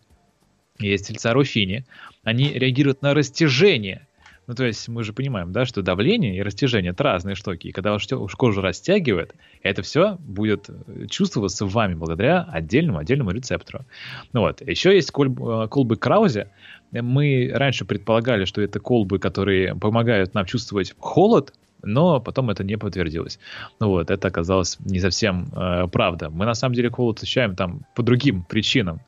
Есть 0.77 1.07
тельца 1.07 1.33
Руфини, 1.33 1.85
они 2.23 2.49
реагируют 2.53 3.01
на 3.01 3.15
растяжение 3.15 4.07
ну, 4.47 4.55
то 4.55 4.65
есть 4.65 4.89
мы 4.89 5.03
же 5.03 5.13
понимаем, 5.13 5.51
да, 5.51 5.65
что 5.65 5.81
давление 5.81 6.35
и 6.35 6.41
растяжение— 6.41 6.91
это 6.93 7.03
разные 7.03 7.35
штуки. 7.35 7.67
И 7.67 7.71
когда 7.71 7.93
уж, 7.93 8.11
уж 8.11 8.35
кожу 8.35 8.61
растягивает, 8.61 9.35
это 9.61 9.81
все 9.81 10.17
будет 10.19 10.69
э, 10.69 11.07
чувствоваться 11.07 11.65
вами 11.65 11.93
благодаря 11.93 12.41
отдельному, 12.41 12.99
отдельному 12.99 13.31
рецептору. 13.31 13.85
Ну 14.33 14.41
вот. 14.41 14.61
Еще 14.61 14.93
есть 14.93 15.11
колб, 15.11 15.39
э, 15.39 15.67
колбы 15.69 15.95
Краузе. 15.95 16.49
Мы 16.91 17.51
раньше 17.53 17.85
предполагали, 17.85 18.45
что 18.45 18.61
это 18.61 18.79
колбы, 18.79 19.17
которые 19.17 19.75
помогают 19.75 20.33
нам 20.33 20.45
чувствовать 20.45 20.93
холод, 20.99 21.53
но 21.81 22.19
потом 22.19 22.49
это 22.49 22.63
не 22.63 22.77
подтвердилось. 22.77 23.39
Ну 23.79 23.89
вот, 23.89 24.11
это 24.11 24.27
оказалось 24.27 24.77
не 24.79 24.99
совсем 24.99 25.47
э, 25.55 25.87
правда. 25.91 26.29
Мы 26.29 26.45
на 26.45 26.53
самом 26.53 26.75
деле 26.75 26.89
холод 26.89 27.21
ощущаем 27.21 27.55
там 27.55 27.85
по 27.95 28.03
другим 28.03 28.43
причинам 28.43 29.01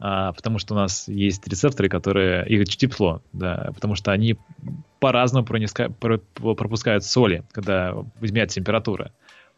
а, 0.00 0.32
потому 0.32 0.58
что 0.58 0.74
у 0.74 0.76
нас 0.76 1.06
есть 1.08 1.46
рецепторы, 1.46 1.88
которые 1.88 2.48
их 2.48 2.66
тепло, 2.68 3.22
да, 3.32 3.70
потому 3.74 3.94
что 3.94 4.12
они 4.12 4.36
по-разному 4.98 5.46
прониска, 5.46 5.90
про, 5.90 6.18
пропускают 6.18 7.04
соли, 7.04 7.44
когда 7.52 7.94
изменяется 8.20 8.56
температура. 8.56 9.12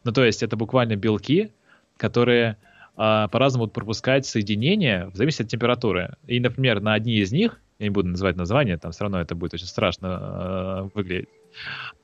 Ну, 0.05 0.13
то 0.13 0.25
есть 0.25 0.43
это 0.43 0.57
буквально 0.57 0.97
белки, 0.97 1.53
которые 1.97 2.57
а, 2.97 3.29
по-разному 3.29 3.65
будут 3.65 3.75
пропускать 3.75 4.27
соединения 4.27 5.07
в 5.07 5.17
зависимости 5.17 5.43
от 5.43 5.49
температуры. 5.49 6.17
И, 6.27 6.41
например, 6.41 6.81
на 6.81 6.95
одни 6.95 7.15
из 7.15 7.31
них, 7.33 7.61
я 7.79 7.87
не 7.87 7.91
буду 7.91 8.09
называть 8.09 8.37
название, 8.37 8.77
там 8.79 8.91
все 8.91 9.05
равно 9.05 9.21
это 9.21 9.37
будет 9.37 9.55
очень 9.55 9.67
страшно 9.67 10.19
э, 10.21 10.89
выглядеть, 10.95 11.29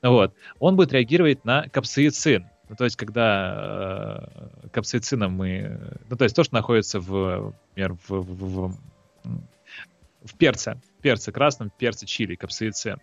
вот, 0.01 0.33
он 0.59 0.75
будет 0.75 0.93
реагировать 0.93 1.45
на 1.45 1.67
капсаицин. 1.69 2.47
Ну, 2.69 2.75
то 2.75 2.83
есть, 2.83 2.95
когда 2.95 4.29
э, 4.63 4.67
капсаицином 4.69 5.33
мы... 5.33 5.97
Ну, 6.07 6.15
то 6.15 6.23
есть, 6.23 6.35
то, 6.35 6.43
что 6.43 6.53
находится 6.53 6.99
в, 6.99 7.53
например, 7.69 7.97
в, 8.07 8.09
в, 8.09 8.67
в, 8.67 8.77
в 10.23 10.37
перце, 10.37 10.79
перце 11.01 11.31
красном, 11.31 11.71
перце 11.75 12.05
чили, 12.05 12.35
капсаицин, 12.35 12.99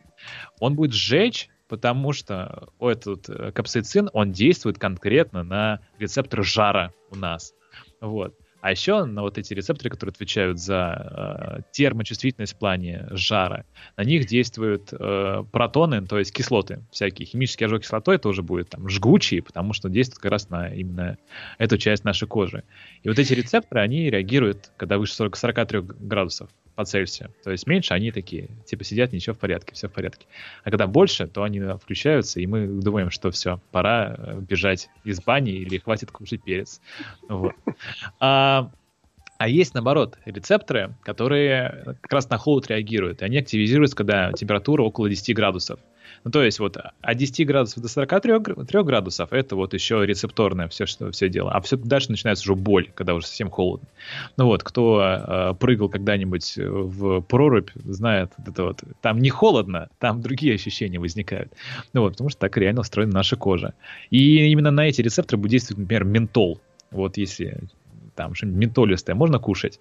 он 0.60 0.76
будет 0.76 0.92
сжечь, 0.92 1.48
потому 1.68 2.12
что 2.12 2.68
этот 2.78 3.28
э, 3.28 3.50
капсаицин, 3.50 4.08
он 4.12 4.30
действует 4.30 4.78
конкретно 4.78 5.42
на 5.42 5.80
рецепторы 5.98 6.44
жара 6.44 6.92
у 7.10 7.16
нас. 7.16 7.52
Вот. 8.00 8.38
А 8.66 8.72
еще 8.72 9.04
на 9.04 9.22
вот 9.22 9.38
эти 9.38 9.54
рецепторы, 9.54 9.90
которые 9.90 10.10
отвечают 10.10 10.58
за 10.58 11.60
э, 11.60 11.62
термочувствительность 11.70 12.54
в 12.54 12.56
плане 12.56 13.06
жара, 13.12 13.64
на 13.96 14.02
них 14.02 14.26
действуют 14.26 14.88
э, 14.90 15.44
протоны, 15.52 16.04
то 16.04 16.18
есть 16.18 16.32
кислоты 16.32 16.80
всякие. 16.90 17.26
Химический 17.26 17.66
ожог 17.66 17.82
кислотой 17.82 18.18
тоже 18.18 18.42
будет 18.42 18.70
там 18.70 18.88
жгучий, 18.88 19.40
потому 19.40 19.72
что 19.72 19.88
действует 19.88 20.18
как 20.20 20.32
раз 20.32 20.50
на 20.50 20.66
именно 20.66 21.16
эту 21.58 21.78
часть 21.78 22.02
нашей 22.02 22.26
кожи. 22.26 22.64
И 23.04 23.08
вот 23.08 23.20
эти 23.20 23.34
рецепторы, 23.34 23.82
они 23.82 24.10
реагируют, 24.10 24.72
когда 24.76 24.98
выше 24.98 25.14
40, 25.14 25.36
43 25.36 25.80
градусов 26.00 26.50
по 26.76 26.84
Цельсию. 26.84 27.30
То 27.42 27.50
есть 27.50 27.66
меньше 27.66 27.94
они 27.94 28.12
такие, 28.12 28.50
типа 28.66 28.84
сидят, 28.84 29.12
ничего 29.12 29.34
в 29.34 29.38
порядке, 29.38 29.74
все 29.74 29.88
в 29.88 29.92
порядке. 29.92 30.26
А 30.62 30.70
когда 30.70 30.86
больше, 30.86 31.26
то 31.26 31.42
они 31.42 31.60
включаются, 31.82 32.38
и 32.38 32.46
мы 32.46 32.66
думаем, 32.66 33.10
что 33.10 33.30
все, 33.30 33.60
пора 33.72 34.14
э, 34.16 34.40
бежать 34.40 34.90
из 35.02 35.20
бани 35.20 35.52
или 35.52 35.78
хватит 35.78 36.10
кушать 36.10 36.44
перец. 36.44 36.80
Вот. 37.28 37.54
А, 38.20 38.70
а 39.38 39.48
есть, 39.48 39.74
наоборот, 39.74 40.18
рецепторы, 40.24 40.94
которые 41.02 41.96
как 42.00 42.12
раз 42.12 42.30
на 42.30 42.38
холод 42.38 42.68
реагируют. 42.68 43.22
И 43.22 43.24
они 43.24 43.38
активизируются, 43.38 43.96
когда 43.96 44.32
температура 44.32 44.82
около 44.82 45.08
10 45.08 45.34
градусов. 45.34 45.78
Ну, 46.24 46.30
то 46.30 46.42
есть 46.42 46.58
вот 46.58 46.76
от 46.76 47.16
10 47.16 47.46
градусов 47.46 47.82
до 47.82 47.88
43 47.88 48.64
3 48.66 48.82
градусов 48.82 49.32
это 49.32 49.54
вот 49.54 49.74
еще 49.74 50.04
рецепторное 50.04 50.68
все, 50.68 50.86
что, 50.86 51.10
все 51.12 51.28
дело. 51.28 51.52
А 51.52 51.60
все 51.60 51.76
дальше 51.76 52.10
начинается 52.10 52.44
уже 52.44 52.54
боль, 52.54 52.90
когда 52.94 53.14
уже 53.14 53.26
совсем 53.26 53.50
холодно. 53.50 53.86
Ну 54.36 54.46
вот, 54.46 54.62
кто 54.62 55.02
э, 55.02 55.54
прыгал 55.54 55.88
когда-нибудь 55.88 56.54
в 56.56 57.20
прорубь, 57.22 57.70
знает 57.84 58.32
это 58.44 58.64
вот. 58.64 58.82
Там 59.02 59.20
не 59.20 59.30
холодно, 59.30 59.88
там 59.98 60.20
другие 60.20 60.54
ощущения 60.54 60.98
возникают. 60.98 61.52
Ну 61.92 62.02
вот, 62.02 62.12
потому 62.12 62.30
что 62.30 62.40
так 62.40 62.56
реально 62.56 62.80
устроена 62.80 63.12
наша 63.12 63.36
кожа. 63.36 63.74
И 64.10 64.50
именно 64.50 64.70
на 64.70 64.88
эти 64.88 65.02
рецепторы 65.02 65.40
будет 65.40 65.52
действовать, 65.52 65.80
например, 65.80 66.04
ментол. 66.04 66.60
Вот 66.90 67.16
если 67.16 67.60
там 68.16 68.34
что-нибудь 68.34 68.58
ментолистое 68.58 69.14
можно 69.14 69.38
кушать, 69.38 69.78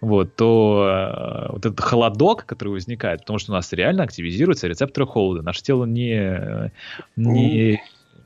вот, 0.00 0.34
то 0.36 1.46
э, 1.48 1.52
вот 1.52 1.64
этот 1.64 1.80
холодок, 1.80 2.44
который 2.44 2.70
возникает, 2.70 3.20
потому 3.20 3.38
что 3.38 3.52
у 3.52 3.54
нас 3.54 3.72
реально 3.72 4.02
активизируются 4.02 4.66
рецепторы 4.66 5.06
холода. 5.06 5.42
Наше 5.42 5.62
тело 5.62 5.84
не... 5.84 6.70
не 7.16 7.74
э, 7.74 7.78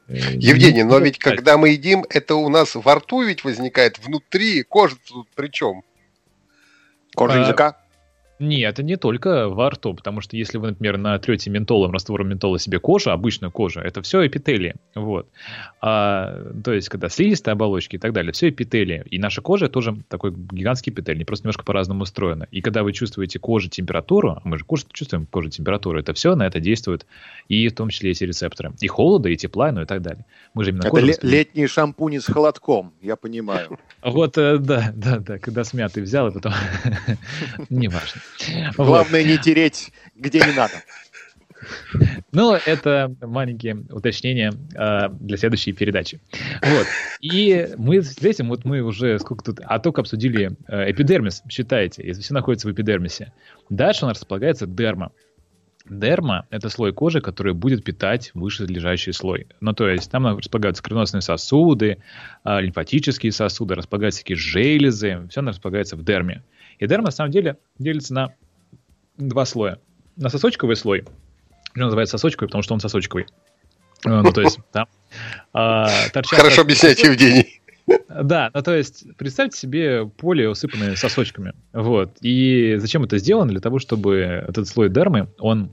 Евгений, 0.08 0.82
но 0.82 0.98
ведь 0.98 1.18
когда 1.18 1.56
мы 1.56 1.68
едим, 1.68 2.04
это 2.10 2.34
у 2.34 2.48
нас 2.48 2.74
во 2.74 2.96
рту 2.96 3.22
ведь 3.22 3.44
возникает 3.44 3.98
внутри, 4.04 4.64
кожа 4.64 4.96
тут 5.06 5.28
при 5.36 5.48
чем? 5.48 5.84
Кожа 7.14 7.34
а, 7.34 7.42
языка? 7.42 7.76
Нет, 8.40 8.72
это 8.72 8.82
не 8.82 8.96
только 8.96 9.50
во 9.50 9.68
рту, 9.68 9.92
потому 9.92 10.22
что 10.22 10.34
если 10.34 10.56
вы, 10.56 10.68
например, 10.68 10.96
натрете 10.96 11.50
ментолом, 11.50 11.92
раствором 11.92 12.30
ментола 12.30 12.58
себе 12.58 12.80
кожу, 12.80 13.10
обычную 13.10 13.50
кожу, 13.50 13.80
это 13.80 14.00
все 14.00 14.26
эпителии. 14.26 14.76
Вот. 14.94 15.28
А, 15.82 16.42
то 16.64 16.72
есть, 16.72 16.88
когда 16.88 17.10
слизистые 17.10 17.52
оболочки 17.52 17.96
и 17.96 17.98
так 17.98 18.14
далее, 18.14 18.32
все 18.32 18.48
эпителии. 18.48 19.04
И 19.10 19.18
наша 19.18 19.42
кожа 19.42 19.68
тоже 19.68 19.94
такой 20.08 20.32
гигантский 20.32 20.90
эпителий, 20.90 21.26
просто 21.26 21.44
немножко 21.44 21.64
по-разному 21.64 22.04
устроена. 22.04 22.48
И 22.50 22.62
когда 22.62 22.82
вы 22.82 22.94
чувствуете 22.94 23.38
кожу 23.38 23.68
температуру, 23.68 24.30
а 24.30 24.40
мы 24.44 24.56
же 24.56 24.64
кожу 24.64 24.86
чувствуем 24.90 25.26
кожу 25.26 25.50
температуру, 25.50 25.98
это 25.98 26.14
все 26.14 26.34
на 26.34 26.46
это 26.46 26.60
действует, 26.60 27.04
и 27.48 27.68
в 27.68 27.74
том 27.74 27.90
числе 27.90 28.12
эти 28.12 28.24
рецепторы. 28.24 28.72
И 28.80 28.86
холода, 28.86 29.28
и 29.28 29.36
тепла, 29.36 29.70
ну 29.70 29.82
и 29.82 29.84
так 29.84 30.00
далее. 30.00 30.24
Мы 30.54 30.64
же 30.64 30.70
именно 30.70 30.86
это 30.86 30.96
ле- 30.98 31.18
летний 31.20 31.66
шампунь 31.66 32.18
с 32.18 32.24
холодком, 32.24 32.94
я 33.02 33.16
понимаю. 33.16 33.78
Вот, 34.02 34.38
э, 34.38 34.56
да, 34.56 34.92
да, 34.94 35.18
да, 35.18 35.38
когда 35.38 35.62
смятый 35.62 36.02
взял, 36.02 36.28
и 36.28 36.32
потом... 36.32 36.54
Неважно. 37.68 38.22
Главное 38.76 39.24
не 39.24 39.38
тереть, 39.38 39.92
где 40.14 40.40
не 40.40 40.52
надо. 40.52 40.74
Ну, 42.32 42.54
это 42.54 43.14
маленькие 43.20 43.84
уточнения 43.90 44.52
э, 44.74 45.08
для 45.10 45.36
следующей 45.36 45.72
передачи. 45.72 46.20
Вот. 46.62 46.86
И 47.20 47.68
мы 47.76 48.02
с 48.02 48.18
этим, 48.18 48.48
вот 48.48 48.64
мы 48.64 48.80
уже 48.80 49.18
сколько 49.18 49.44
тут, 49.44 49.60
а 49.64 49.78
только 49.78 50.00
обсудили 50.00 50.52
э, 50.68 50.90
эпидермис, 50.90 51.42
считайте, 51.48 52.06
если 52.06 52.22
все 52.22 52.34
находится 52.34 52.68
в 52.68 52.72
эпидермисе. 52.72 53.32
Дальше 53.68 54.04
у 54.04 54.08
нас 54.08 54.18
располагается 54.18 54.66
дерма. 54.66 55.12
Дерма– 55.88 56.46
это 56.50 56.68
слой 56.68 56.92
кожи, 56.92 57.20
который 57.20 57.52
будет 57.52 57.82
питать 57.82 58.30
выше 58.34 58.64
лежащий 58.66 59.12
слой. 59.12 59.48
Ну, 59.60 59.72
то 59.72 59.88
есть 59.88 60.10
там 60.10 60.26
располагаются 60.36 60.82
кровеносные 60.82 61.20
сосуды, 61.22 61.98
э, 62.44 62.60
лимфатические 62.60 63.32
сосуды, 63.32 63.74
располагаются 63.74 64.20
такие 64.20 64.36
железы, 64.36 65.26
все 65.30 65.40
располагается 65.40 65.96
в 65.96 66.04
дерме. 66.04 66.42
И 66.80 66.86
дерма, 66.86 67.06
на 67.06 67.10
самом 67.12 67.30
деле, 67.30 67.58
делится 67.78 68.12
на 68.14 68.34
два 69.16 69.44
слоя. 69.44 69.78
На 70.16 70.28
сосочковый 70.28 70.76
слой, 70.76 71.04
он 71.76 71.82
называется 71.82 72.18
сосочковый, 72.18 72.48
потому 72.48 72.62
что 72.62 72.74
он 72.74 72.80
сосочковый. 72.80 73.26
Э, 74.06 74.22
ну, 74.22 74.32
то 74.32 74.40
есть, 74.40 74.58
да. 74.72 74.86
А, 75.52 75.88
Хорошо 76.24 76.62
объяснять, 76.62 77.02
Евгений. 77.02 77.60
Да, 78.08 78.50
ну 78.54 78.62
то 78.62 78.76
есть 78.76 79.04
представьте 79.16 79.58
себе 79.58 80.06
поле, 80.06 80.48
усыпанное 80.48 80.94
сосочками. 80.94 81.54
Вот. 81.72 82.18
И 82.20 82.76
зачем 82.78 83.02
это 83.02 83.18
сделано? 83.18 83.50
Для 83.50 83.60
того, 83.60 83.78
чтобы 83.78 84.44
этот 84.46 84.68
слой 84.68 84.88
дермы, 84.88 85.28
он 85.38 85.72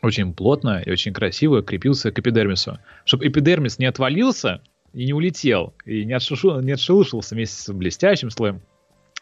очень 0.00 0.32
плотно 0.34 0.82
и 0.84 0.90
очень 0.90 1.12
красиво 1.12 1.62
крепился 1.62 2.10
к 2.10 2.18
эпидермису. 2.18 2.78
Чтобы 3.04 3.28
эпидермис 3.28 3.78
не 3.78 3.86
отвалился 3.86 4.62
и 4.94 5.04
не 5.04 5.12
улетел, 5.12 5.74
и 5.84 6.04
не, 6.04 6.14
отшушил, 6.14 6.60
не 6.60 6.72
отшелушился 6.72 7.34
вместе 7.34 7.60
с 7.62 7.72
блестящим 7.72 8.30
слоем, 8.30 8.62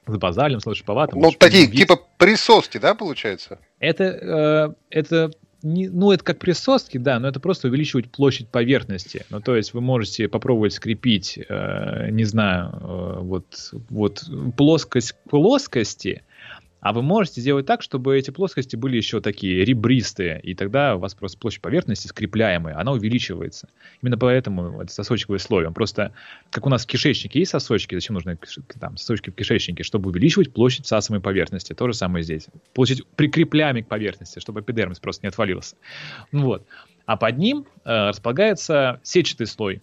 с 0.07 0.17
базальным, 0.17 0.61
с 0.61 0.75
шиповатым. 0.75 1.21
Ну, 1.21 1.33
такие, 1.33 1.67
типа 1.67 2.01
присоски, 2.19 2.79
да, 2.79 2.95
получается? 2.95 3.59
Это, 3.79 4.05
э, 4.05 4.75
это 4.91 5.31
не, 5.63 5.89
ну, 5.89 6.11
это 6.11 6.25
как 6.25 6.39
присоски, 6.39 6.99
да, 6.99 7.19
но 7.19 7.29
это 7.29 7.41
просто 7.41 7.69
увеличивать 7.69 8.11
площадь 8.11 8.49
поверхности. 8.49 9.27
Ну, 9.31 9.41
то 9.41 9.57
есть 9.57 9.75
вы 9.75 9.81
можете 9.81 10.29
попробовать 10.29 10.73
скрепить, 10.73 11.39
э, 11.39 12.09
не 12.11 12.25
знаю, 12.25 12.71
э, 12.73 13.19
вот, 13.21 13.73
вот 13.91 14.25
плоскость 14.57 15.15
плоскости, 15.29 16.23
А 16.81 16.93
вы 16.93 17.03
можете 17.03 17.41
сделать 17.41 17.67
так, 17.67 17.83
чтобы 17.83 18.19
эти 18.19 18.31
плоскости 18.31 18.77
были 18.77 18.97
еще 18.97 19.21
такие 19.21 19.65
ребристые, 19.65 20.41
и 20.41 20.55
тогда 20.55 20.97
у 20.97 20.99
вас 20.99 21.15
просто 21.15 21.39
площадь 21.39 21.61
поверхности 21.61 22.07
скрепляемая, 22.07 22.79
она 22.79 22.93
увеличивается. 22.93 23.69
Именно 24.03 24.19
поэтому 24.19 24.81
это 24.81 24.93
сосочковый 24.93 25.39
слой. 25.39 25.67
Он 25.67 25.75
просто, 25.75 26.13
как 26.51 26.67
у 26.67 26.71
нас 26.71 26.85
в 26.85 26.87
кишечнике 26.87 27.41
есть 27.41 27.51
сосочки, 27.51 27.95
зачем 27.95 28.15
нужны 28.15 28.39
там, 28.79 28.97
сосочки 28.97 29.31
в 29.31 29.35
кишечнике? 29.35 29.83
Чтобы 29.83 30.11
увеличивать 30.11 30.53
площадь 30.53 30.87
сасовой 30.87 31.21
поверхности. 31.21 31.75
То 31.75 31.87
же 31.87 31.95
самое 31.95 32.23
здесь. 32.23 32.47
Площадь 32.73 33.07
прикрепляемой 33.17 33.83
к 33.83 33.89
поверхности, 33.89 34.39
чтобы 34.39 34.61
эпидермис 34.61 35.01
просто 35.01 35.27
не 35.27 35.29
отвалился. 35.29 35.77
Вот. 36.33 36.67
А 37.07 37.17
под 37.17 37.39
ним 37.39 37.67
э, 37.85 38.09
располагается 38.09 39.01
сетчатый 39.03 39.47
слой, 39.47 39.83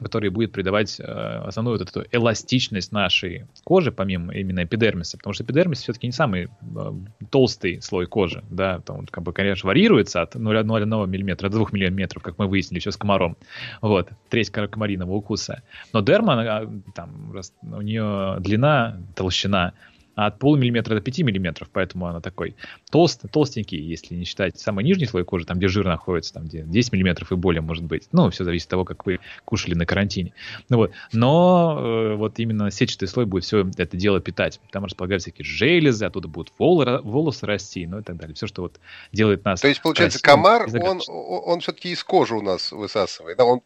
который 0.00 0.30
будет 0.30 0.52
придавать 0.52 0.98
э, 0.98 1.02
основную 1.02 1.78
вот 1.78 1.88
эту 1.88 2.04
эластичность 2.10 2.92
нашей 2.92 3.46
кожи, 3.62 3.92
помимо 3.92 4.34
именно 4.34 4.64
эпидермиса, 4.64 5.16
потому 5.16 5.34
что 5.34 5.44
эпидермис 5.44 5.82
все-таки 5.82 6.06
не 6.06 6.12
самый 6.12 6.44
э, 6.44 6.92
толстый 7.30 7.80
слой 7.80 8.06
кожи, 8.06 8.42
да, 8.50 8.80
там 8.80 9.06
как 9.06 9.22
бы, 9.22 9.32
конечно, 9.32 9.68
варьируется 9.68 10.22
от 10.22 10.34
0,1 10.34 11.06
мм 11.06 11.36
до 11.36 11.48
2 11.48 11.66
мм, 11.72 12.20
как 12.20 12.38
мы 12.38 12.46
выяснили 12.46 12.80
еще 12.80 12.90
с 12.90 12.96
комаром, 12.96 13.36
вот, 13.80 14.10
треть 14.28 14.50
комариного 14.50 15.12
укуса. 15.12 15.62
Но 15.92 16.00
дерма, 16.00 16.34
она, 16.34 16.70
там, 16.94 17.32
у 17.62 17.80
нее 17.80 18.36
длина, 18.40 19.00
толщина 19.14 19.74
от 20.14 20.38
полумиллиметра 20.38 20.94
до 20.94 21.00
5 21.00 21.18
миллиметров, 21.20 21.68
поэтому 21.72 22.06
она 22.06 22.20
такой 22.20 22.54
толст, 22.90 23.22
толстенький, 23.30 23.80
если 23.80 24.14
не 24.14 24.24
считать 24.24 24.58
самый 24.58 24.84
нижний 24.84 25.06
слой 25.06 25.24
кожи, 25.24 25.44
там, 25.44 25.58
где 25.58 25.68
жир 25.68 25.84
находится, 25.84 26.34
там, 26.34 26.44
где 26.44 26.62
10 26.62 26.92
миллиметров 26.92 27.32
и 27.32 27.36
более 27.36 27.62
может 27.62 27.84
быть. 27.84 28.08
Ну, 28.12 28.30
все 28.30 28.44
зависит 28.44 28.66
от 28.66 28.70
того, 28.70 28.84
как 28.84 29.06
вы 29.06 29.20
кушали 29.44 29.74
на 29.74 29.86
карантине. 29.86 30.32
Ну, 30.68 30.78
вот. 30.78 30.92
Но 31.12 31.78
э, 31.80 32.14
вот 32.14 32.38
именно 32.38 32.70
сетчатый 32.70 33.08
слой 33.08 33.26
будет 33.26 33.44
все 33.44 33.68
это 33.76 33.96
дело 33.96 34.20
питать. 34.20 34.60
Там 34.70 34.84
располагаются 34.84 35.30
всякие 35.30 35.44
железы, 35.44 36.04
оттуда 36.04 36.28
будут 36.28 36.52
волосы, 36.58 37.00
волосы 37.02 37.46
расти, 37.46 37.86
ну 37.86 38.00
и 38.00 38.02
так 38.02 38.16
далее. 38.16 38.34
Все, 38.34 38.46
что 38.46 38.62
вот 38.62 38.80
делает 39.12 39.44
нас... 39.44 39.60
То 39.60 39.68
есть, 39.68 39.82
получается, 39.82 40.20
комар, 40.22 40.68
он, 40.82 41.00
он 41.08 41.60
все-таки 41.60 41.90
из 41.90 42.02
кожи 42.04 42.34
у 42.34 42.42
нас 42.42 42.72
высасывает, 42.72 43.38
да? 43.38 43.44
Он 43.44 43.60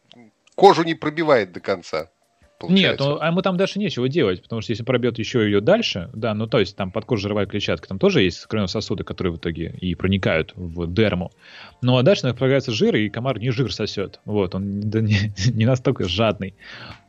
кожу 0.55 0.83
не 0.83 0.95
пробивает 0.95 1.51
до 1.51 1.59
конца 1.59 2.09
получается. 2.59 2.89
Нет, 2.89 2.99
ну, 2.99 3.17
а 3.21 3.27
ему 3.27 3.41
там 3.41 3.57
дальше 3.57 3.79
нечего 3.79 4.09
делать, 4.09 4.41
потому 4.41 4.61
что 4.61 4.71
если 4.71 4.83
пробьет 4.83 5.17
еще 5.17 5.43
ее 5.43 5.61
дальше, 5.61 6.09
да, 6.13 6.33
ну 6.33 6.45
то 6.45 6.59
есть 6.59 6.75
там 6.75 6.91
подкожировая 6.91 7.45
клетчатка, 7.45 7.87
там 7.87 7.99
тоже 7.99 8.21
есть 8.21 8.45
сосуды, 8.67 9.03
которые 9.03 9.33
в 9.33 9.37
итоге 9.37 9.73
и 9.79 9.95
проникают 9.95 10.53
в 10.55 10.91
дерму. 10.93 11.31
Ну 11.81 11.97
а 11.97 12.03
дальше 12.03 12.33
появляется 12.33 12.71
жир, 12.71 12.95
и 12.95 13.09
комар 13.09 13.39
не 13.39 13.51
жир 13.51 13.73
сосет. 13.73 14.19
Вот, 14.25 14.55
он 14.55 14.81
да, 14.89 14.99
не, 14.99 15.31
не 15.53 15.65
настолько 15.65 16.07
жадный. 16.07 16.53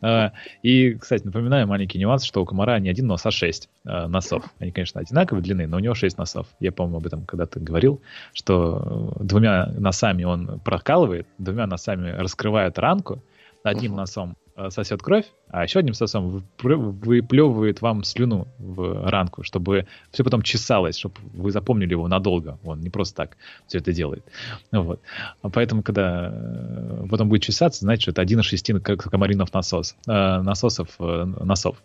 А, 0.00 0.32
и, 0.62 0.94
кстати, 0.94 1.24
напоминаю 1.24 1.66
маленький 1.66 1.98
нюанс, 1.98 2.24
что 2.24 2.42
у 2.42 2.46
комара 2.46 2.78
не 2.78 2.88
один 2.88 3.08
нос, 3.08 3.26
а 3.26 3.30
шесть 3.30 3.68
а, 3.84 4.06
носов. 4.08 4.44
Они, 4.60 4.70
конечно, 4.70 5.00
одинаковой 5.00 5.42
длины, 5.42 5.66
но 5.66 5.76
у 5.76 5.80
него 5.80 5.94
шесть 5.94 6.16
носов. 6.16 6.46
Я, 6.60 6.70
по-моему, 6.72 6.98
об 6.98 7.06
этом 7.06 7.24
когда-то 7.26 7.58
говорил, 7.58 8.00
что 8.32 9.16
двумя 9.20 9.66
носами 9.66 10.24
он 10.24 10.60
прокалывает, 10.60 11.26
двумя 11.38 11.66
носами 11.66 12.10
раскрывает 12.10 12.78
ранку, 12.78 13.22
одним 13.62 13.92
uh-huh. 13.92 13.96
носом 13.96 14.36
Э, 14.39 14.39
сосет 14.68 15.02
кровь, 15.02 15.26
а 15.48 15.62
еще 15.62 15.78
одним 15.78 15.94
сосом 15.94 16.44
выплевывает 16.58 17.80
вам 17.80 18.04
слюну 18.04 18.48
в 18.58 19.08
ранку, 19.08 19.42
чтобы 19.42 19.86
все 20.12 20.22
потом 20.24 20.42
чесалось, 20.42 20.98
чтобы 20.98 21.14
вы 21.32 21.50
запомнили 21.50 21.92
его 21.92 22.08
надолго. 22.08 22.58
Он 22.64 22.80
не 22.80 22.90
просто 22.90 23.16
так 23.16 23.36
все 23.66 23.78
это 23.78 23.92
делает. 23.92 24.24
Вот. 24.72 25.00
А 25.42 25.48
поэтому, 25.48 25.82
когда 25.82 26.30
э, 26.32 27.06
потом 27.10 27.28
будет 27.28 27.42
чесаться, 27.42 27.80
значит, 27.80 28.02
что 28.02 28.10
это 28.10 28.22
один 28.22 28.40
из 28.40 28.44
шести 28.44 28.72
комаринов 28.78 29.52
насос, 29.54 29.96
э, 30.06 30.10
насосов 30.10 30.88
носов. 30.98 31.76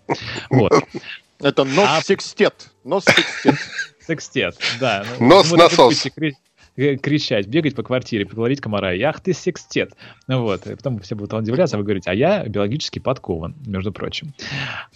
Вот. 0.50 0.74
Это 1.40 1.64
нос-секстет. 1.64 2.72
А... 2.84 2.88
Нос-секстет. 2.88 3.56
Секстет, 4.06 4.58
да. 4.80 5.06
Нос-насос 5.20 6.08
кричать, 6.76 7.48
бегать 7.48 7.76
по 7.76 7.84
квартире, 7.84 8.26
поговорить 8.26 8.62
комара, 8.62 8.92
ах 9.08 9.20
ты 9.22 9.34
секстет. 9.34 9.94
Вот, 10.28 10.68
и 10.68 10.76
потом 10.76 11.00
все 11.00 11.16
будут 11.16 11.34
удивляться, 11.34 11.78
а 11.78 11.80
вы 11.80 11.86
говорите, 11.86 12.12
а 12.12 12.14
я 12.14 12.46
биологически 12.46 13.00
подкован, 13.00 13.56
между 13.66 13.92
прочим. 13.92 14.34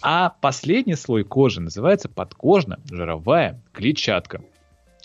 А 0.02 0.34
последний 0.40 0.94
слой 0.94 1.24
кожи 1.24 1.60
называется 1.60 2.08
подкожно-жировая 2.08 3.60
клетчатка. 3.72 4.42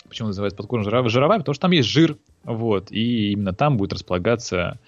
Почему 0.08 0.28
называется 0.28 0.56
подкожно-жировая? 0.56 1.38
Потому 1.38 1.54
что 1.54 1.62
там 1.62 1.72
есть 1.72 1.88
жир, 1.88 2.16
вот, 2.44 2.92
и 2.92 3.32
именно 3.32 3.52
там 3.52 3.76
будет 3.76 3.92
располагаться 3.92 4.78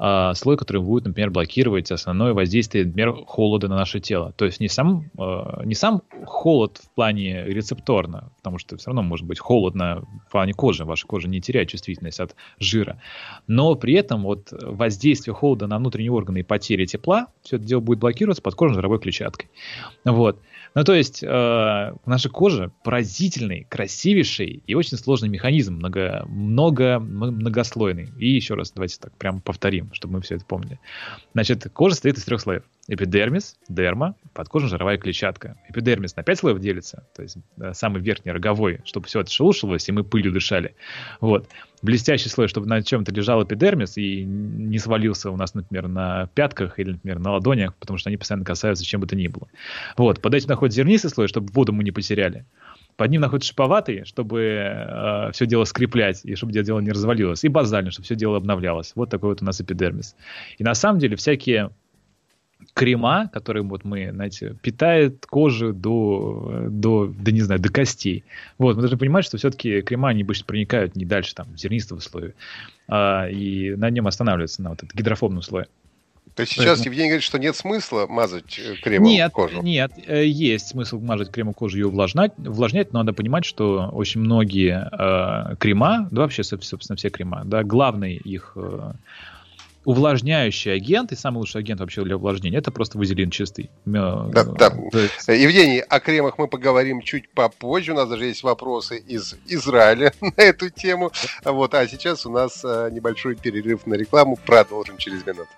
э, 0.00 0.32
слой, 0.34 0.56
который 0.56 0.82
будет, 0.82 1.04
например, 1.04 1.30
блокировать 1.30 1.90
основное 1.92 2.32
воздействие, 2.32 2.86
например, 2.86 3.12
холода 3.26 3.68
на 3.68 3.76
наше 3.76 4.00
тело. 4.00 4.32
То 4.32 4.44
есть 4.46 4.60
не 4.60 4.68
сам, 4.68 5.10
э, 5.18 5.62
не 5.64 5.74
сам 5.74 6.02
холод 6.24 6.80
в 6.82 6.94
плане 6.94 7.44
рецепторно, 7.44 8.32
потому 8.38 8.58
что 8.58 8.76
все 8.76 8.86
равно 8.86 9.02
может 9.02 9.26
быть 9.26 9.38
холодно 9.38 10.02
в 10.28 10.32
плане 10.32 10.54
кожи, 10.54 10.84
ваша 10.84 11.06
кожа 11.06 11.28
не 11.28 11.40
теряет 11.40 11.68
чувствительность 11.68 12.20
от 12.20 12.34
жира, 12.58 13.00
но 13.46 13.74
при 13.74 13.94
этом 13.94 14.22
вот 14.22 14.48
воздействие 14.50 15.34
холода 15.34 15.66
на 15.66 15.78
внутренние 15.78 16.12
органы 16.12 16.38
и 16.38 16.42
потеря 16.42 16.86
тепла, 16.86 17.28
все 17.42 17.56
это 17.56 17.64
дело 17.64 17.80
будет 17.80 17.98
блокироваться 17.98 18.42
подкожно-жировой 18.42 18.98
клетчаткой. 18.98 19.50
Вот. 20.04 20.40
Ну, 20.74 20.84
то 20.84 20.94
есть 20.94 21.22
э, 21.22 21.94
наша 22.06 22.28
кожа 22.28 22.70
поразительный, 22.84 23.66
красивейший 23.68 24.62
и 24.66 24.74
очень 24.74 24.96
сложный 24.98 25.28
механизм, 25.28 25.74
много, 25.74 26.24
много, 26.28 27.00
многослойный. 27.00 28.10
И 28.18 28.28
еще 28.28 28.54
раз 28.54 28.70
давайте 28.70 28.98
так 29.00 29.16
прям 29.16 29.40
повторим, 29.40 29.89
чтобы 29.92 30.14
мы 30.14 30.20
все 30.20 30.36
это 30.36 30.44
помнили. 30.44 30.78
Значит, 31.32 31.68
кожа 31.72 31.94
состоит 31.94 32.18
из 32.18 32.24
трех 32.24 32.40
слоев. 32.40 32.62
Эпидермис, 32.88 33.56
дерма, 33.68 34.16
подкожно-жировая 34.34 34.98
клетчатка. 34.98 35.56
Эпидермис 35.68 36.16
на 36.16 36.24
пять 36.24 36.38
слоев 36.38 36.58
делится, 36.58 37.06
то 37.14 37.22
есть 37.22 37.36
самый 37.72 38.02
верхний 38.02 38.32
роговой, 38.32 38.80
чтобы 38.84 39.06
все 39.06 39.20
это 39.20 39.30
шелушилось, 39.30 39.88
и 39.88 39.92
мы 39.92 40.02
пылью 40.02 40.32
дышали. 40.32 40.74
Вот. 41.20 41.48
Блестящий 41.82 42.28
слой, 42.28 42.48
чтобы 42.48 42.66
на 42.66 42.82
чем-то 42.82 43.12
лежал 43.12 43.44
эпидермис 43.44 43.96
и 43.96 44.24
не 44.24 44.78
свалился 44.78 45.30
у 45.30 45.36
нас, 45.36 45.54
например, 45.54 45.88
на 45.88 46.26
пятках 46.34 46.78
или, 46.78 46.92
например, 46.92 47.20
на 47.20 47.32
ладонях, 47.32 47.74
потому 47.76 47.96
что 47.98 48.10
они 48.10 48.16
постоянно 48.16 48.44
касаются 48.44 48.84
чем 48.84 49.00
бы 49.00 49.06
то 49.06 49.14
ни 49.14 49.28
было. 49.28 49.48
Вот. 49.96 50.20
Под 50.20 50.34
этим 50.34 50.48
находится 50.48 50.76
зернистый 50.76 51.10
слой, 51.10 51.28
чтобы 51.28 51.52
воду 51.52 51.72
мы 51.72 51.84
не 51.84 51.92
потеряли. 51.92 52.44
Под 53.00 53.10
ним 53.10 53.22
находится 53.22 53.48
шиповатый, 53.48 54.04
чтобы 54.04 54.42
э, 54.42 55.30
все 55.32 55.46
дело 55.46 55.64
скреплять, 55.64 56.20
и 56.22 56.34
чтобы 56.34 56.52
дело 56.52 56.80
не 56.80 56.90
развалилось. 56.90 57.42
И 57.44 57.48
базальный, 57.48 57.92
чтобы 57.92 58.04
все 58.04 58.14
дело 58.14 58.36
обновлялось. 58.36 58.92
Вот 58.94 59.08
такой 59.08 59.30
вот 59.30 59.40
у 59.40 59.44
нас 59.46 59.58
эпидермис. 59.58 60.14
И 60.58 60.64
на 60.64 60.74
самом 60.74 60.98
деле 60.98 61.16
всякие 61.16 61.70
крема, 62.74 63.30
которые 63.32 63.62
вот 63.62 63.84
мы, 63.84 64.10
знаете, 64.12 64.54
питает 64.60 65.24
кожу 65.24 65.72
до, 65.72 66.66
до, 66.68 67.06
да 67.06 67.32
не 67.32 67.40
знаю, 67.40 67.58
до 67.58 67.72
костей. 67.72 68.22
Вот, 68.58 68.76
мы 68.76 68.82
должны 68.82 68.98
понимать, 68.98 69.24
что 69.24 69.38
все-таки 69.38 69.80
крема, 69.80 70.10
они 70.10 70.22
больше 70.22 70.44
проникают 70.44 70.94
не 70.94 71.06
дальше 71.06 71.34
там 71.34 71.56
зернистого 71.56 72.00
слоя, 72.00 72.34
а, 72.86 73.30
и 73.30 73.74
на 73.76 73.88
нем 73.88 74.08
останавливаются, 74.08 74.60
на 74.60 74.68
вот 74.68 74.82
этом 74.82 74.90
гидрофобном 74.94 75.40
слое. 75.40 75.68
То 76.34 76.42
есть 76.42 76.52
сейчас 76.52 76.78
Поэтому... 76.78 76.84
Евгений 76.86 77.08
говорит, 77.08 77.24
что 77.24 77.38
нет 77.38 77.56
смысла 77.56 78.06
мазать 78.08 78.58
э, 78.58 78.76
кремом 78.76 79.08
нет, 79.08 79.32
кожу? 79.32 79.62
Нет, 79.62 79.92
э, 80.06 80.24
есть 80.26 80.68
смысл 80.68 80.98
мазать 81.00 81.30
кремом 81.30 81.54
кожу 81.54 81.78
и 81.78 81.82
увлажнять, 81.82 82.32
увлажнять, 82.38 82.92
но 82.92 83.00
надо 83.00 83.12
понимать, 83.12 83.44
что 83.44 83.90
очень 83.92 84.20
многие 84.20 84.88
э, 84.92 85.56
крема, 85.56 86.08
да 86.10 86.22
вообще, 86.22 86.44
собственно, 86.44 86.96
все 86.96 87.10
крема, 87.10 87.42
да, 87.44 87.64
главный 87.64 88.16
их 88.16 88.52
э, 88.56 88.92
увлажняющий 89.84 90.74
агент, 90.74 91.12
и 91.12 91.16
самый 91.16 91.38
лучший 91.38 91.60
агент 91.60 91.80
вообще 91.80 92.02
для 92.04 92.16
увлажнения, 92.16 92.58
это 92.58 92.70
просто 92.70 92.98
вазелин 92.98 93.30
чистый. 93.30 93.70
Да, 93.84 94.26
да. 94.44 94.72
Евгений, 95.32 95.80
о 95.80 96.00
кремах 96.00 96.38
мы 96.38 96.48
поговорим 96.48 97.02
чуть 97.02 97.30
попозже. 97.30 97.92
У 97.92 97.96
нас 97.96 98.08
даже 98.08 98.26
есть 98.26 98.42
вопросы 98.42 98.98
из 98.98 99.36
Израиля 99.46 100.12
на 100.20 100.32
эту 100.36 100.70
тему. 100.70 101.10
Вот, 101.44 101.74
а 101.74 101.86
сейчас 101.88 102.26
у 102.26 102.30
нас 102.30 102.62
э, 102.64 102.90
небольшой 102.92 103.36
перерыв 103.36 103.86
на 103.86 103.94
рекламу. 103.94 104.36
Продолжим 104.44 104.98
через 104.98 105.24
минуту. 105.26 105.48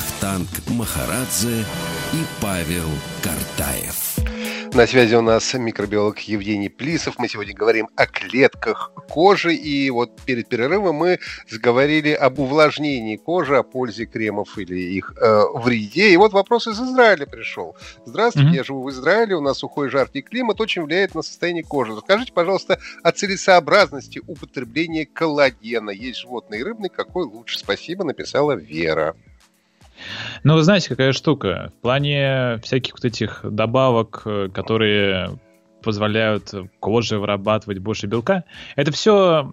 Вахтанг 0.00 0.48
Махарадзе 0.68 1.60
и 2.14 2.24
Павел 2.40 2.88
Картаев. 3.22 4.16
На 4.72 4.86
связи 4.86 5.14
у 5.14 5.20
нас 5.20 5.52
микробиолог 5.52 6.20
Евгений 6.20 6.70
Плисов. 6.70 7.18
Мы 7.18 7.28
сегодня 7.28 7.54
говорим 7.54 7.88
о 7.96 8.06
клетках 8.06 8.92
кожи. 9.10 9.54
И 9.54 9.90
вот 9.90 10.18
перед 10.22 10.48
перерывом 10.48 10.94
мы 10.94 11.18
заговорили 11.50 12.12
об 12.12 12.38
увлажнении 12.38 13.16
кожи, 13.16 13.58
о 13.58 13.62
пользе 13.62 14.06
кремов 14.06 14.56
или 14.56 14.76
их 14.76 15.12
э, 15.20 15.42
вреде. 15.54 16.12
И 16.12 16.16
вот 16.16 16.32
вопрос 16.32 16.66
из 16.66 16.80
Израиля 16.80 17.26
пришел. 17.26 17.76
Здравствуйте, 18.06 18.52
mm-hmm. 18.52 18.56
я 18.56 18.64
живу 18.64 18.84
в 18.84 18.90
Израиле, 18.90 19.36
у 19.36 19.42
нас 19.42 19.58
сухой 19.58 19.90
жаркий 19.90 20.22
климат 20.22 20.62
очень 20.62 20.82
влияет 20.82 21.14
на 21.14 21.20
состояние 21.20 21.64
кожи. 21.64 21.94
Расскажите, 21.94 22.32
пожалуйста, 22.32 22.78
о 23.02 23.12
целесообразности 23.12 24.22
употребления 24.26 25.04
коллагена. 25.04 25.90
Есть 25.90 26.20
животный 26.20 26.60
и 26.60 26.62
рыбный, 26.62 26.88
какой 26.88 27.24
лучше? 27.24 27.58
Спасибо, 27.58 28.04
написала 28.04 28.52
Вера. 28.52 29.14
Ну, 30.44 30.54
вы 30.54 30.62
знаете, 30.62 30.88
какая 30.88 31.12
штука. 31.12 31.72
В 31.78 31.82
плане 31.82 32.58
всяких 32.62 32.94
вот 32.94 33.04
этих 33.04 33.40
добавок, 33.44 34.22
э, 34.24 34.48
которые 34.52 35.38
позволяют 35.82 36.52
коже 36.78 37.18
вырабатывать 37.18 37.78
больше 37.78 38.06
белка, 38.06 38.44
это 38.76 38.92
все 38.92 39.50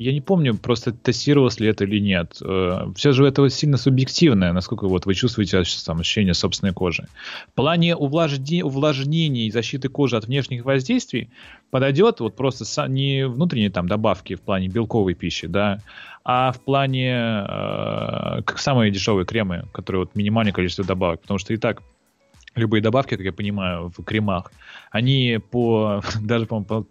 я 0.00 0.14
не 0.14 0.22
помню, 0.22 0.56
просто 0.56 0.92
тестировалось 0.92 1.60
ли 1.60 1.68
это 1.68 1.84
или 1.84 1.98
нет. 1.98 2.38
Э, 2.42 2.86
Все 2.96 3.12
же 3.12 3.26
это 3.26 3.46
сильно 3.50 3.76
субъективное, 3.76 4.54
насколько 4.54 4.88
вот 4.88 5.04
вы 5.04 5.12
чувствуете 5.12 5.62
там, 5.84 6.00
ощущение 6.00 6.32
собственной 6.32 6.72
кожи. 6.72 7.06
В 7.52 7.54
плане 7.54 7.94
увлажнения, 7.94 8.64
увлажнения 8.64 9.46
и 9.46 9.50
защиты 9.50 9.90
кожи 9.90 10.16
от 10.16 10.24
внешних 10.24 10.64
воздействий 10.64 11.28
подойдет 11.70 12.20
вот 12.20 12.34
просто 12.34 12.64
не 12.88 13.26
внутренние 13.26 13.68
там 13.68 13.88
добавки 13.88 14.36
в 14.36 14.40
плане 14.40 14.68
белковой 14.68 15.12
пищи, 15.12 15.46
да, 15.46 15.80
а 16.24 16.52
в 16.52 16.60
плане 16.60 17.10
э, 17.12 18.42
как 18.42 18.58
самые 18.58 18.90
дешевые 18.90 19.24
кремы, 19.24 19.64
которые 19.72 20.00
вот 20.00 20.14
минимальное 20.14 20.52
количество 20.52 20.84
добавок, 20.84 21.20
потому 21.22 21.38
что 21.38 21.54
и 21.54 21.56
так 21.56 21.82
любые 22.54 22.82
добавки, 22.82 23.16
как 23.16 23.24
я 23.24 23.32
понимаю, 23.32 23.92
в 23.96 24.02
кремах, 24.04 24.52
они 24.90 25.38
по 25.50 26.02
даже 26.20 26.46
по, 26.46 26.60
по, 26.62 26.86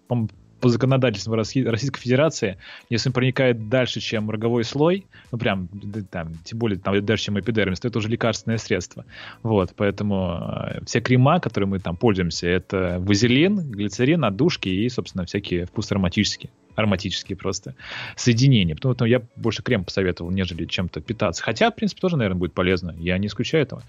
по 0.60 0.70
законодательству 0.70 1.36
Российской 1.36 2.00
Федерации, 2.00 2.58
если 2.90 3.10
он 3.10 3.14
проникает 3.14 3.70
дальше, 3.70 4.00
чем 4.00 4.30
роговой 4.30 4.64
слой, 4.64 5.06
ну 5.32 5.38
прям, 5.38 5.70
там, 6.12 6.34
тем 6.44 6.60
более 6.60 6.80
там, 6.80 7.06
дальше, 7.06 7.26
чем 7.26 7.40
эпидермис, 7.40 7.80
то 7.80 7.88
это 7.88 8.00
уже 8.00 8.10
лекарственное 8.10 8.58
средство. 8.58 9.06
Вот, 9.44 9.74
поэтому 9.76 10.40
э, 10.42 10.80
все 10.86 11.02
крема, 11.02 11.40
которые 11.40 11.68
мы 11.70 11.80
там 11.80 11.96
пользуемся, 11.96 12.48
это 12.48 12.98
вазелин, 13.00 13.72
глицерин, 13.72 14.26
отдушки 14.26 14.70
и, 14.70 14.90
собственно, 14.90 15.26
всякие 15.26 15.66
вкус 15.66 15.92
ароматические 15.92 16.50
ароматические 16.80 17.38
просто 17.38 17.76
соединения. 18.16 18.76
Потому 18.76 18.96
что 18.96 19.06
я 19.06 19.22
больше 19.36 19.64
крем 19.64 19.84
посоветовал, 19.84 20.32
нежели 20.32 20.66
чем-то 20.66 21.02
питаться. 21.02 21.44
Хотя, 21.44 21.72
в 21.72 21.76
принципе, 21.76 22.02
тоже, 22.02 22.18
наверное, 22.18 22.40
будет 22.40 22.54
полезно. 22.54 22.96
Я 22.98 23.18
не 23.18 23.28
исключаю 23.28 23.64
этого. 23.64 23.84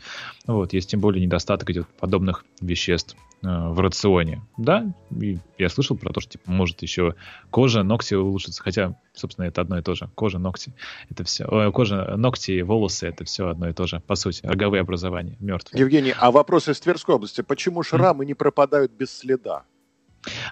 Вот, 0.47 0.73
есть 0.73 0.91
тем 0.91 1.01
более 1.01 1.25
недостаток 1.25 1.71
этих 1.71 1.89
подобных 1.89 2.45
веществ 2.61 3.17
э, 3.43 3.47
в 3.47 3.79
рационе. 3.81 4.43
Да, 4.57 4.93
и 5.19 5.39
я 5.59 5.69
слышал 5.69 5.97
про 5.97 6.13
то, 6.13 6.21
что 6.21 6.33
типа, 6.33 6.51
может 6.51 6.83
еще 6.83 7.15
кожа, 7.51 7.83
ногти 7.83 8.15
улучшиться. 8.15 8.63
Хотя, 8.63 8.97
собственно, 9.15 9.47
это 9.47 9.61
одно 9.61 9.79
и 9.79 9.83
то 9.83 9.95
же. 9.95 10.09
Кожа, 10.15 10.39
ногти, 10.39 10.73
это 11.09 11.25
все. 11.25 11.45
Э, 11.45 11.71
кожа, 11.73 12.17
ногти, 12.17 12.61
волосы, 12.61 13.09
это 13.09 13.25
все 13.25 13.49
одно 13.49 13.69
и 13.69 13.73
то 13.73 13.87
же. 13.87 14.01
По 14.07 14.15
сути, 14.15 14.41
роговые 14.45 14.81
образования, 14.81 15.37
мертвые. 15.41 15.81
Евгений, 15.81 16.15
а 16.19 16.31
вопрос 16.31 16.69
из 16.69 16.81
Тверской 16.81 17.15
области. 17.15 17.43
Почему 17.43 17.83
шрамы 17.83 18.25
mm. 18.25 18.27
не 18.29 18.35
пропадают 18.35 18.93
без 18.93 19.17
следа? 19.17 19.65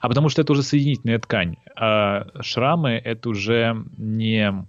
А 0.00 0.08
потому 0.08 0.28
что 0.28 0.42
это 0.42 0.52
уже 0.52 0.62
соединительная 0.62 1.18
ткань. 1.18 1.56
А 1.76 2.26
шрамы 2.40 2.92
это 2.92 3.28
уже 3.28 3.76
не 3.96 4.66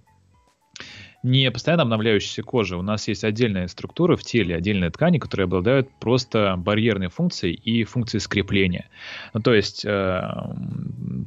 не 1.22 1.50
постоянно 1.50 1.82
обновляющаяся 1.82 2.42
кожа. 2.42 2.76
У 2.76 2.82
нас 2.82 3.08
есть 3.08 3.24
отдельная 3.24 3.68
структура 3.68 4.16
в 4.16 4.22
теле, 4.22 4.56
отдельные 4.56 4.90
ткани, 4.90 5.18
которые 5.18 5.44
обладают 5.44 5.88
просто 6.00 6.54
барьерной 6.56 7.08
функцией 7.08 7.54
и 7.54 7.84
функцией 7.84 8.20
скрепления. 8.20 8.88
Ну, 9.34 9.40
то 9.40 9.52
есть, 9.52 9.84
э, 9.84 10.22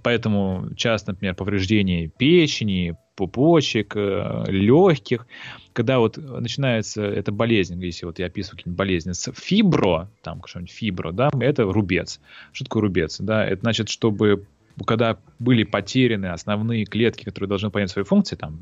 поэтому 0.04 0.70
часто, 0.76 1.12
например, 1.12 1.36
повреждение 1.36 2.08
печени, 2.08 2.96
пупочек, 3.16 3.94
э, 3.96 4.46
легких, 4.48 5.28
когда 5.74 6.00
вот 6.00 6.18
начинается 6.18 7.04
эта 7.04 7.32
болезнь, 7.32 7.82
если 7.84 8.06
вот 8.06 8.20
я 8.20 8.28
описываю 8.28 8.58
какие-нибудь 8.58 8.78
болезни, 8.78 9.12
с 9.12 9.32
фибро, 9.34 10.10
там 10.24 10.42
что-нибудь 10.46 10.72
фибро, 10.72 11.12
да, 11.12 11.30
это 11.40 11.64
рубец. 11.64 12.20
Что 12.52 12.66
такое 12.66 12.82
рубец? 12.84 13.20
Да, 13.20 13.46
это 13.46 13.62
значит, 13.62 13.90
чтобы 13.90 14.46
когда 14.86 15.18
были 15.40 15.64
потеряны 15.64 16.28
основные 16.28 16.86
клетки, 16.86 17.26
которые 17.26 17.48
должны 17.48 17.70
понять 17.70 17.90
свои 17.90 18.04
функции, 18.04 18.36
там, 18.36 18.60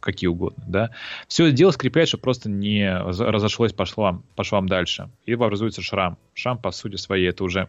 какие 0.00 0.28
угодно, 0.28 0.64
да, 0.66 0.90
все 1.28 1.46
это 1.46 1.56
дело 1.56 1.70
скрепляет, 1.70 2.08
чтобы 2.08 2.22
просто 2.22 2.48
не 2.48 2.90
разошлось 2.92 3.72
по 3.72 3.84
швам, 3.84 4.24
по 4.36 4.44
швам 4.44 4.68
дальше. 4.68 5.10
И 5.26 5.34
образуется 5.34 5.82
шрам. 5.82 6.18
Шрам, 6.34 6.58
по 6.58 6.70
сути 6.70 6.96
своей, 6.96 7.28
это 7.28 7.44
уже 7.44 7.68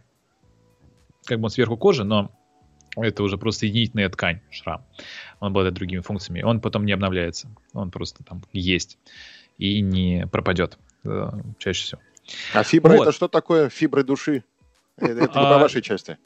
как 1.25 1.39
бы 1.39 1.45
он 1.45 1.49
сверху 1.49 1.77
кожи, 1.77 2.03
но 2.03 2.31
это 2.95 3.23
уже 3.23 3.37
просто 3.37 3.61
соединительная 3.61 4.09
ткань, 4.09 4.41
шрам. 4.49 4.83
Он 5.39 5.49
обладает 5.49 5.75
другими 5.75 6.01
функциями. 6.01 6.41
Он 6.41 6.59
потом 6.59 6.85
не 6.85 6.91
обновляется. 6.91 7.49
Он 7.73 7.91
просто 7.91 8.23
там 8.23 8.43
есть 8.53 8.97
и 9.57 9.81
не 9.81 10.27
пропадет 10.31 10.77
э, 11.05 11.29
чаще 11.59 11.83
всего. 11.83 12.01
А 12.53 12.63
фибра 12.63 12.93
вот. 12.95 13.03
это 13.03 13.11
что 13.11 13.27
такое? 13.27 13.69
Фибры 13.69 14.03
души? 14.03 14.43
Э, 14.97 15.07
это 15.07 15.21
не 15.21 15.27
по 15.27 15.55
а, 15.55 15.59
вашей 15.59 15.81
части. 15.81 16.17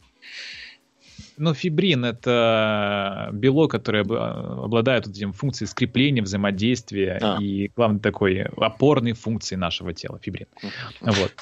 Ну, 1.37 1.53
фибрин— 1.53 2.05
это 2.05 3.29
белок, 3.33 3.71
который 3.71 4.01
обладает 4.01 5.07
вот 5.07 5.15
этим 5.15 5.33
функцией 5.33 5.67
скрепления, 5.67 6.23
взаимодействия 6.23 7.19
а. 7.21 7.37
и, 7.41 7.71
главное, 7.75 7.99
такой 7.99 8.41
опорной 8.41 9.13
функции 9.13 9.55
нашего 9.55 9.93
тела, 9.93 10.19
фибрин. 10.21 10.47
Вот. 11.01 11.33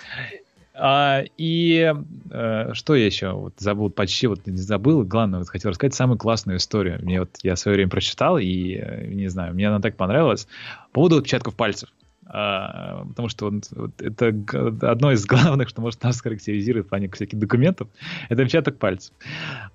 А, 0.76 1.24
и 1.38 1.94
а, 2.32 2.72
что 2.74 2.96
я 2.96 3.06
еще 3.06 3.32
вот 3.32 3.54
забыл, 3.58 3.92
почти 3.92 4.26
вот 4.26 4.48
не 4.48 4.58
забыл, 4.58 5.04
главное, 5.04 5.40
вот 5.40 5.50
хотел 5.50 5.70
рассказать 5.70 5.94
самую 5.94 6.18
классную 6.18 6.58
историю. 6.58 7.00
Мне 7.04 7.20
вот 7.20 7.30
я 7.44 7.56
в 7.56 7.60
свое 7.60 7.76
время 7.76 7.92
прочитал, 7.92 8.40
и 8.40 8.76
э, 8.76 9.06
не 9.08 9.28
знаю, 9.28 9.54
мне 9.54 9.68
она 9.68 9.80
так 9.80 9.96
понравилась. 9.96 10.48
По 10.92 11.02
поводу 11.02 11.18
отпечатков 11.18 11.56
пальцев. 11.56 11.90
А, 12.36 13.06
потому 13.10 13.30
что 13.30 13.46
он, 13.46 13.62
вот, 13.72 14.02
это 14.02 14.30
одно 14.82 15.12
из 15.12 15.24
главных, 15.26 15.70
что 15.70 15.82
может 15.82 16.02
нас 16.02 16.20
характеризировать 16.20 16.88
в 16.88 16.90
плане 16.90 17.08
всяких 17.10 17.38
документов, 17.38 17.88
это 18.28 18.42
отпечаток 18.42 18.80
пальцев. 18.80 19.14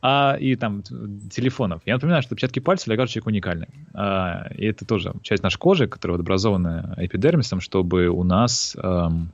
А, 0.02 0.36
и 0.40 0.56
там 0.56 0.82
телефонов. 0.82 1.82
Я 1.86 1.94
напоминаю, 1.94 2.22
что 2.22 2.34
отпечатки 2.34 2.58
пальцев 2.58 2.86
для 2.86 2.96
каждого 2.96 3.12
человека 3.12 3.28
уникальны. 3.28 3.68
А, 3.94 4.48
и 4.56 4.66
это 4.66 4.84
тоже 4.84 5.12
часть 5.22 5.44
нашей 5.44 5.58
кожи, 5.58 5.86
которая 5.86 6.18
образована 6.18 6.94
эпидермисом, 6.96 7.60
чтобы 7.60 8.08
у 8.08 8.24
нас... 8.24 8.76
Эм, 8.82 9.30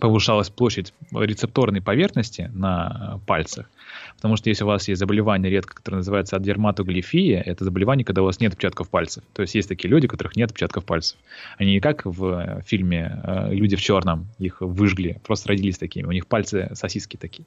повышалась 0.00 0.50
площадь 0.50 0.92
рецепторной 1.12 1.80
поверхности 1.80 2.50
на 2.52 3.20
пальцах, 3.26 3.70
потому 4.16 4.36
что 4.36 4.48
если 4.48 4.64
у 4.64 4.66
вас 4.66 4.88
есть 4.88 4.98
заболевание 4.98 5.50
редко, 5.50 5.74
которое 5.76 5.98
называется 5.98 6.38
дерматоглифия, 6.38 7.40
это 7.40 7.64
заболевание, 7.64 8.04
когда 8.04 8.22
у 8.22 8.24
вас 8.24 8.40
нет 8.40 8.52
отпечатков 8.52 8.88
пальцев. 8.88 9.22
То 9.32 9.42
есть 9.42 9.54
есть 9.54 9.68
такие 9.68 9.88
люди, 9.88 10.06
у 10.06 10.08
которых 10.08 10.36
нет 10.36 10.50
отпечатков 10.50 10.84
пальцев. 10.84 11.18
Они 11.58 11.72
не 11.72 11.80
как 11.80 12.04
в 12.04 12.62
фильме 12.66 13.20
э, 13.22 13.54
«Люди 13.54 13.76
в 13.76 13.80
черном», 13.80 14.26
их 14.38 14.60
выжгли, 14.60 15.20
просто 15.24 15.50
родились 15.50 15.78
такими. 15.78 16.06
У 16.06 16.12
них 16.12 16.26
пальцы 16.26 16.70
сосиски 16.74 17.16
такие 17.16 17.46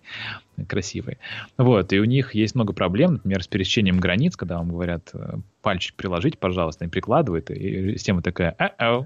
красивые. 0.67 1.17
Вот, 1.57 1.91
и 1.91 1.99
у 1.99 2.05
них 2.05 2.33
есть 2.33 2.55
много 2.55 2.73
проблем, 2.73 3.13
например, 3.13 3.43
с 3.43 3.47
пересечением 3.47 3.99
границ, 3.99 4.35
когда 4.37 4.57
вам 4.57 4.69
говорят 4.69 5.09
э, 5.13 5.37
пальчик 5.61 5.95
приложить, 5.95 6.39
пожалуйста, 6.39 6.85
они 6.85 6.91
прикладывают, 6.91 7.51
и 7.51 7.93
система 7.97 8.21
такая, 8.21 8.55
а 8.57 9.05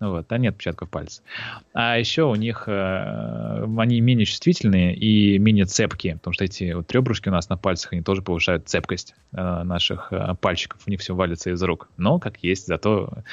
вот, 0.00 0.30
а 0.30 0.38
нет 0.38 0.54
отпечатков 0.54 0.90
пальцев. 0.90 1.24
А 1.72 1.98
еще 1.98 2.24
у 2.24 2.34
них 2.36 2.64
э, 2.68 3.66
они 3.76 4.00
менее 4.00 4.26
чувствительные 4.26 4.94
и 4.94 5.38
менее 5.38 5.64
цепкие, 5.64 6.14
потому 6.14 6.34
что 6.34 6.44
эти 6.44 6.72
вот 6.72 6.90
ребрышки 6.92 7.28
у 7.28 7.32
нас 7.32 7.48
на 7.48 7.56
пальцах, 7.56 7.92
они 7.92 8.02
тоже 8.02 8.22
повышают 8.22 8.68
цепкость 8.68 9.14
э, 9.32 9.62
наших 9.64 10.12
э, 10.12 10.34
пальчиков, 10.40 10.82
у 10.86 10.90
них 10.90 11.00
все 11.00 11.14
валится 11.14 11.50
из 11.50 11.62
рук. 11.62 11.88
Но, 11.96 12.20
как 12.20 12.38
есть, 12.44 12.66
зато 12.66 13.10
э, 13.14 13.24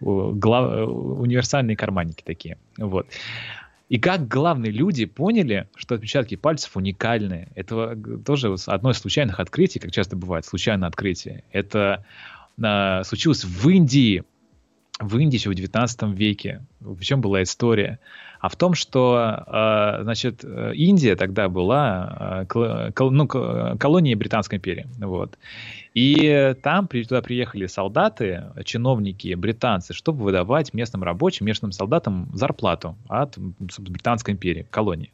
глав... 0.00 0.88
универсальные 0.88 1.76
карманники 1.76 2.22
такие. 2.24 2.56
Вот. 2.78 3.06
И 3.90 3.98
как 3.98 4.26
главные 4.26 4.72
люди 4.72 5.04
поняли, 5.04 5.68
что 5.76 5.94
отпечатки 5.94 6.36
пальцев 6.36 6.74
уникальные. 6.76 7.48
Это 7.54 7.98
тоже 8.24 8.54
одно 8.66 8.90
из 8.90 8.98
случайных 8.98 9.40
открытий, 9.40 9.78
как 9.78 9.92
часто 9.92 10.16
бывает, 10.16 10.46
случайное 10.46 10.88
открытие. 10.88 11.44
Это 11.52 12.04
э, 12.56 13.02
случилось 13.04 13.44
в 13.44 13.68
Индии 13.68 14.24
в 15.00 15.18
Индии 15.18 15.36
еще 15.36 15.50
в 15.50 15.54
19 15.54 16.02
веке. 16.14 16.62
В 16.80 17.00
чем 17.02 17.20
была 17.20 17.42
история? 17.42 17.98
А 18.40 18.48
в 18.48 18.56
том, 18.56 18.74
что, 18.74 19.42
э, 19.46 20.02
значит, 20.02 20.44
Индия 20.44 21.16
тогда 21.16 21.48
была 21.48 22.46
э, 22.54 22.90
ну, 22.98 23.26
колонией 23.26 24.14
Британской 24.14 24.58
империи. 24.58 24.86
Вот. 24.98 25.38
И 25.94 26.54
там 26.62 26.88
туда 26.88 27.22
приехали 27.22 27.66
солдаты, 27.66 28.44
чиновники, 28.64 29.32
британцы, 29.34 29.94
чтобы 29.94 30.24
выдавать 30.24 30.74
местным 30.74 31.04
рабочим, 31.04 31.46
местным 31.46 31.72
солдатам 31.72 32.28
зарплату 32.34 32.96
от 33.08 33.38
Британской 33.38 34.34
империи, 34.34 34.66
колонии. 34.70 35.12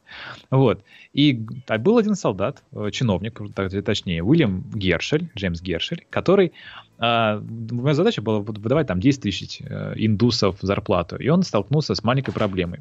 Вот. 0.50 0.82
И 1.12 1.46
был 1.78 1.98
один 1.98 2.14
солдат, 2.14 2.62
э, 2.72 2.90
чиновник, 2.92 3.40
точнее, 3.54 4.24
Уильям 4.24 4.64
Гершель, 4.74 5.30
Джеймс 5.36 5.60
Гершель, 5.60 6.06
который 6.10 6.52
а, 7.00 7.42
моя 7.70 7.94
задача 7.94 8.20
была 8.20 8.40
выдавать 8.40 8.86
там 8.86 9.00
10 9.00 9.22
тысяч 9.22 9.60
э, 9.60 9.94
индусов 9.96 10.58
зарплату. 10.60 11.16
И 11.16 11.28
он 11.28 11.42
столкнулся 11.42 11.94
с 11.94 12.04
маленькой 12.04 12.32
проблемой 12.32 12.80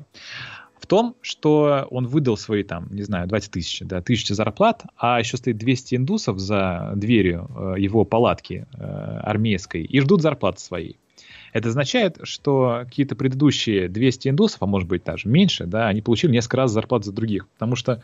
в 0.77 0.87
том, 0.87 1.15
что 1.21 1.87
он 1.89 2.07
выдал 2.07 2.37
свои, 2.37 2.63
там, 2.63 2.87
не 2.91 3.03
знаю, 3.03 3.27
20 3.27 3.51
тысяч, 3.51 3.81
да, 3.81 4.01
тысячи 4.01 4.33
зарплат, 4.33 4.83
а 4.97 5.19
еще 5.19 5.37
стоит 5.37 5.57
200 5.57 5.95
индусов 5.95 6.39
за 6.39 6.93
дверью 6.95 7.49
э, 7.49 7.79
его 7.79 8.03
палатки 8.05 8.65
э, 8.73 8.83
армейской 9.23 9.83
и 9.83 9.99
ждут 10.01 10.21
зарплаты 10.21 10.59
своей. 10.59 10.97
Это 11.51 11.69
означает, 11.69 12.19
что 12.23 12.81
какие-то 12.85 13.15
предыдущие 13.15 13.89
200 13.89 14.29
индусов, 14.29 14.61
а 14.61 14.65
может 14.65 14.87
быть 14.87 15.03
даже 15.03 15.27
меньше, 15.27 15.65
да, 15.65 15.87
они 15.87 16.01
получили 16.01 16.31
несколько 16.31 16.57
раз 16.57 16.71
зарплату 16.71 17.05
за 17.05 17.11
других, 17.13 17.47
потому 17.47 17.75
что 17.75 18.03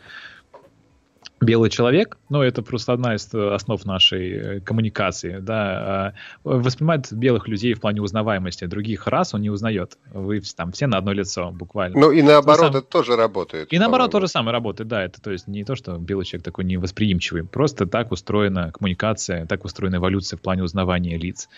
белый 1.40 1.70
человек, 1.70 2.18
ну, 2.28 2.42
это 2.42 2.62
просто 2.62 2.92
одна 2.92 3.14
из 3.14 3.32
э, 3.34 3.54
основ 3.54 3.84
нашей 3.84 4.32
э, 4.32 4.60
коммуникации, 4.60 5.38
да, 5.38 5.58
а, 5.64 6.14
воспринимает 6.44 7.12
белых 7.12 7.46
людей 7.46 7.74
в 7.74 7.80
плане 7.80 8.00
узнаваемости, 8.00 8.64
других 8.64 9.06
рас 9.06 9.34
он 9.34 9.42
не 9.42 9.50
узнает. 9.50 9.98
Вы 10.12 10.40
там 10.56 10.72
все 10.72 10.86
на 10.86 10.98
одно 10.98 11.12
лицо, 11.12 11.50
буквально. 11.50 11.98
Ну, 11.98 12.10
и 12.10 12.22
наоборот, 12.22 12.60
сам... 12.60 12.70
это 12.70 12.82
тоже 12.82 13.16
работает. 13.16 13.72
И 13.72 13.78
наоборот, 13.78 14.10
тоже 14.10 14.28
самое 14.28 14.52
работает, 14.52 14.88
да, 14.88 15.04
это 15.04 15.20
то 15.20 15.30
есть 15.30 15.46
не 15.46 15.64
то, 15.64 15.74
что 15.76 15.98
белый 15.98 16.24
человек 16.24 16.44
такой 16.44 16.64
невосприимчивый, 16.64 17.44
просто 17.44 17.86
так 17.86 18.12
устроена 18.12 18.72
коммуникация, 18.72 19.46
так 19.46 19.64
устроена 19.64 19.96
эволюция 19.96 20.38
в 20.38 20.40
плане 20.40 20.62
узнавания 20.62 21.18
лиц. 21.18 21.48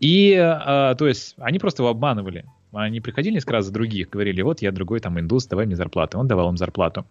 И, 0.00 0.34
а, 0.34 0.94
то 0.94 1.06
есть, 1.06 1.34
они 1.38 1.58
просто 1.58 1.82
его 1.82 1.90
обманывали. 1.90 2.46
Они 2.72 3.00
приходили 3.00 3.40
раз 3.46 3.66
за 3.66 3.72
других, 3.72 4.10
говорили, 4.10 4.42
вот 4.42 4.62
я 4.62 4.70
другой 4.70 5.00
там 5.00 5.18
индус, 5.18 5.46
давай 5.46 5.66
мне 5.66 5.76
зарплату. 5.76 6.18
Он 6.18 6.28
давал 6.28 6.50
им 6.50 6.56
зарплату. 6.56 7.04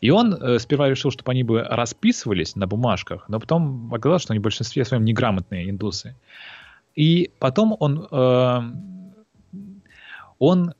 И 0.00 0.10
он 0.10 0.34
э, 0.34 0.58
сперва 0.58 0.88
решил, 0.88 1.10
чтобы 1.10 1.32
они 1.32 1.42
бы 1.42 1.62
расписывались 1.62 2.56
на 2.56 2.66
бумажках, 2.66 3.28
но 3.28 3.38
потом 3.38 3.92
оказалось, 3.92 4.22
что 4.22 4.32
они 4.32 4.40
в 4.40 4.42
большинстве 4.42 4.84
своем 4.84 5.04
неграмотные 5.04 5.68
индусы. 5.68 6.14
И 6.94 7.30
потом 7.38 7.76
он, 7.78 8.06
э, 8.10 8.60
он 10.38 10.74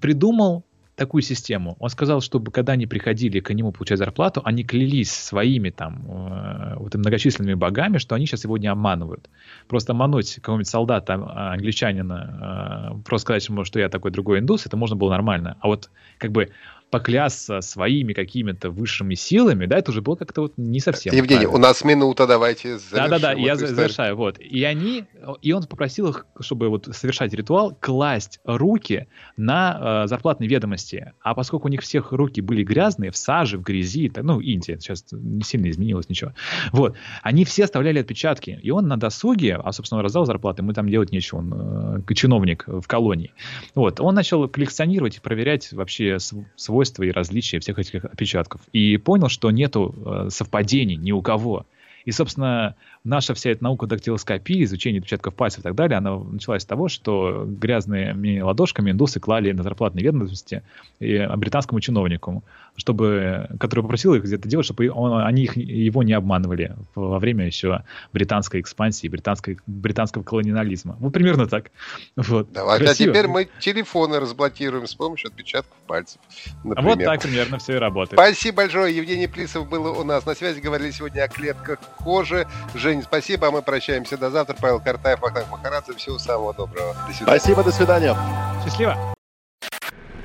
придумал 0.00 0.64
такую 0.98 1.22
систему. 1.22 1.76
Он 1.78 1.88
сказал, 1.88 2.20
чтобы 2.20 2.50
когда 2.50 2.74
они 2.74 2.86
приходили 2.86 3.40
к 3.40 3.54
нему 3.54 3.72
получать 3.72 3.98
зарплату, 3.98 4.42
они 4.44 4.64
клялись 4.64 5.10
своими 5.10 5.70
там 5.70 6.04
э, 6.06 6.74
вот 6.76 6.94
многочисленными 6.94 7.54
богами, 7.54 7.98
что 7.98 8.14
они 8.14 8.26
сейчас 8.26 8.44
его 8.44 8.58
не 8.58 8.66
обманывают. 8.66 9.30
Просто 9.68 9.92
обмануть 9.92 10.34
какого-нибудь 10.34 10.68
солдата, 10.68 11.14
а, 11.14 11.52
англичанина, 11.54 12.92
э, 12.98 13.02
просто 13.04 13.22
сказать 13.22 13.48
ему, 13.48 13.64
что 13.64 13.78
я 13.78 13.88
такой 13.88 14.10
другой 14.10 14.40
индус, 14.40 14.66
это 14.66 14.76
можно 14.76 14.96
было 14.96 15.10
нормально. 15.10 15.56
А 15.60 15.68
вот 15.68 15.90
как 16.18 16.32
бы 16.32 16.50
поклясться 16.90 17.60
своими 17.60 18.12
какими-то 18.12 18.70
высшими 18.70 19.14
силами, 19.14 19.66
да, 19.66 19.78
это 19.78 19.90
уже 19.90 20.00
было 20.00 20.16
как-то 20.16 20.42
вот 20.42 20.54
не 20.56 20.80
совсем. 20.80 21.14
Евгений, 21.14 21.44
правильно. 21.44 21.58
у 21.58 21.60
нас 21.60 21.84
минута, 21.84 22.26
давайте 22.26 22.78
Да-да-да, 22.90 23.32
я 23.32 23.56
завершаю, 23.56 24.16
вот. 24.16 24.38
И 24.38 24.64
они, 24.64 25.04
и 25.42 25.52
он 25.52 25.64
попросил 25.64 26.08
их, 26.08 26.26
чтобы 26.40 26.68
вот 26.68 26.88
совершать 26.92 27.32
ритуал, 27.34 27.76
класть 27.78 28.40
руки 28.44 29.08
на 29.36 30.04
э, 30.04 30.08
зарплатные 30.08 30.48
ведомости. 30.48 31.12
А 31.20 31.34
поскольку 31.34 31.68
у 31.68 31.70
них 31.70 31.82
всех 31.82 32.12
руки 32.12 32.40
были 32.40 32.62
грязные, 32.62 33.10
в 33.10 33.16
саже, 33.16 33.58
в 33.58 33.62
грязи, 33.62 34.10
ну, 34.16 34.40
Индия, 34.40 34.78
сейчас 34.80 35.04
не 35.12 35.42
сильно 35.42 35.70
изменилось 35.70 36.08
ничего, 36.08 36.32
вот, 36.72 36.96
они 37.22 37.44
все 37.44 37.64
оставляли 37.64 38.00
отпечатки. 38.00 38.58
И 38.62 38.70
он 38.70 38.88
на 38.88 38.96
досуге, 38.96 39.56
а, 39.62 39.72
собственно, 39.72 40.02
раздал 40.02 40.24
зарплаты, 40.24 40.62
мы 40.62 40.72
там 40.72 40.88
делать 40.88 41.12
нечего, 41.12 41.38
он 41.38 42.04
э, 42.08 42.14
чиновник 42.14 42.64
в 42.66 42.86
колонии. 42.86 43.32
Вот, 43.74 44.00
он 44.00 44.14
начал 44.14 44.48
коллекционировать 44.48 45.18
и 45.18 45.20
проверять 45.20 45.72
вообще 45.72 46.18
свой 46.56 46.77
свойства 46.78 47.02
и 47.02 47.10
различия 47.10 47.58
всех 47.58 47.78
этих 47.78 48.04
отпечатков. 48.04 48.60
И 48.72 48.96
понял, 48.98 49.28
что 49.28 49.50
нету 49.50 49.94
э, 50.06 50.28
совпадений 50.30 50.96
ни 50.96 51.12
у 51.12 51.22
кого. 51.22 51.66
И, 52.04 52.12
собственно, 52.12 52.74
наша 53.04 53.34
вся 53.34 53.50
эта 53.50 53.64
наука 53.64 53.86
дактилоскопии, 53.86 54.62
изучение 54.62 55.00
отпечатков 55.00 55.34
пальцев 55.34 55.60
и 55.60 55.62
так 55.62 55.74
далее, 55.74 55.98
она 55.98 56.16
началась 56.16 56.62
с 56.62 56.66
того, 56.66 56.88
что 56.88 57.44
грязными 57.46 58.40
ладошками 58.40 58.92
индусы 58.92 59.20
клали 59.20 59.52
на 59.52 59.62
зарплатные 59.62 60.04
ведомости 60.04 60.62
британскому 61.00 61.80
чиновнику, 61.80 62.42
чтобы, 62.78 63.48
который 63.58 63.82
попросил 63.82 64.14
их 64.14 64.22
где-то 64.22 64.48
делать, 64.48 64.64
чтобы 64.64 64.88
он, 64.88 65.20
они 65.20 65.42
их, 65.42 65.56
его 65.56 66.02
не 66.02 66.12
обманывали 66.12 66.76
во 66.94 67.18
время 67.18 67.44
еще 67.44 67.82
британской 68.12 68.60
экспансии, 68.60 69.08
британской, 69.08 69.58
британского 69.66 70.22
колониализма. 70.22 70.96
Вот 71.00 71.12
примерно 71.12 71.48
так. 71.48 71.70
Вот. 72.16 72.52
Давай, 72.52 72.80
а 72.80 72.94
теперь 72.94 73.26
мы 73.26 73.48
телефоны 73.58 74.20
разблокируем 74.20 74.86
с 74.86 74.94
помощью 74.94 75.28
отпечатков 75.28 75.76
пальцев. 75.86 76.20
Например. 76.62 76.96
Вот 76.96 77.04
так 77.04 77.20
примерно 77.22 77.58
все 77.58 77.74
и 77.74 77.78
работает. 77.78 78.18
Спасибо 78.18 78.58
большое. 78.58 78.96
Евгений 78.96 79.26
Плисов 79.26 79.68
был 79.68 79.98
у 79.98 80.04
нас 80.04 80.24
на 80.24 80.34
связи. 80.34 80.60
Говорили 80.60 80.92
сегодня 80.92 81.22
о 81.22 81.28
клетках 81.28 81.80
кожи. 81.98 82.46
Жень, 82.74 83.02
спасибо. 83.02 83.48
А 83.48 83.50
мы 83.50 83.62
прощаемся 83.62 84.16
до 84.16 84.30
завтра. 84.30 84.56
Павел 84.60 84.80
Картаев, 84.80 85.20
Вахтанг 85.20 85.50
Махарадзе. 85.50 85.94
Всего 85.94 86.18
самого 86.18 86.54
доброго. 86.54 86.94
До 87.08 87.12
свидания. 87.12 87.38
Спасибо, 87.38 87.64
до 87.64 87.72
свидания. 87.72 88.16
Счастливо. 88.64 89.17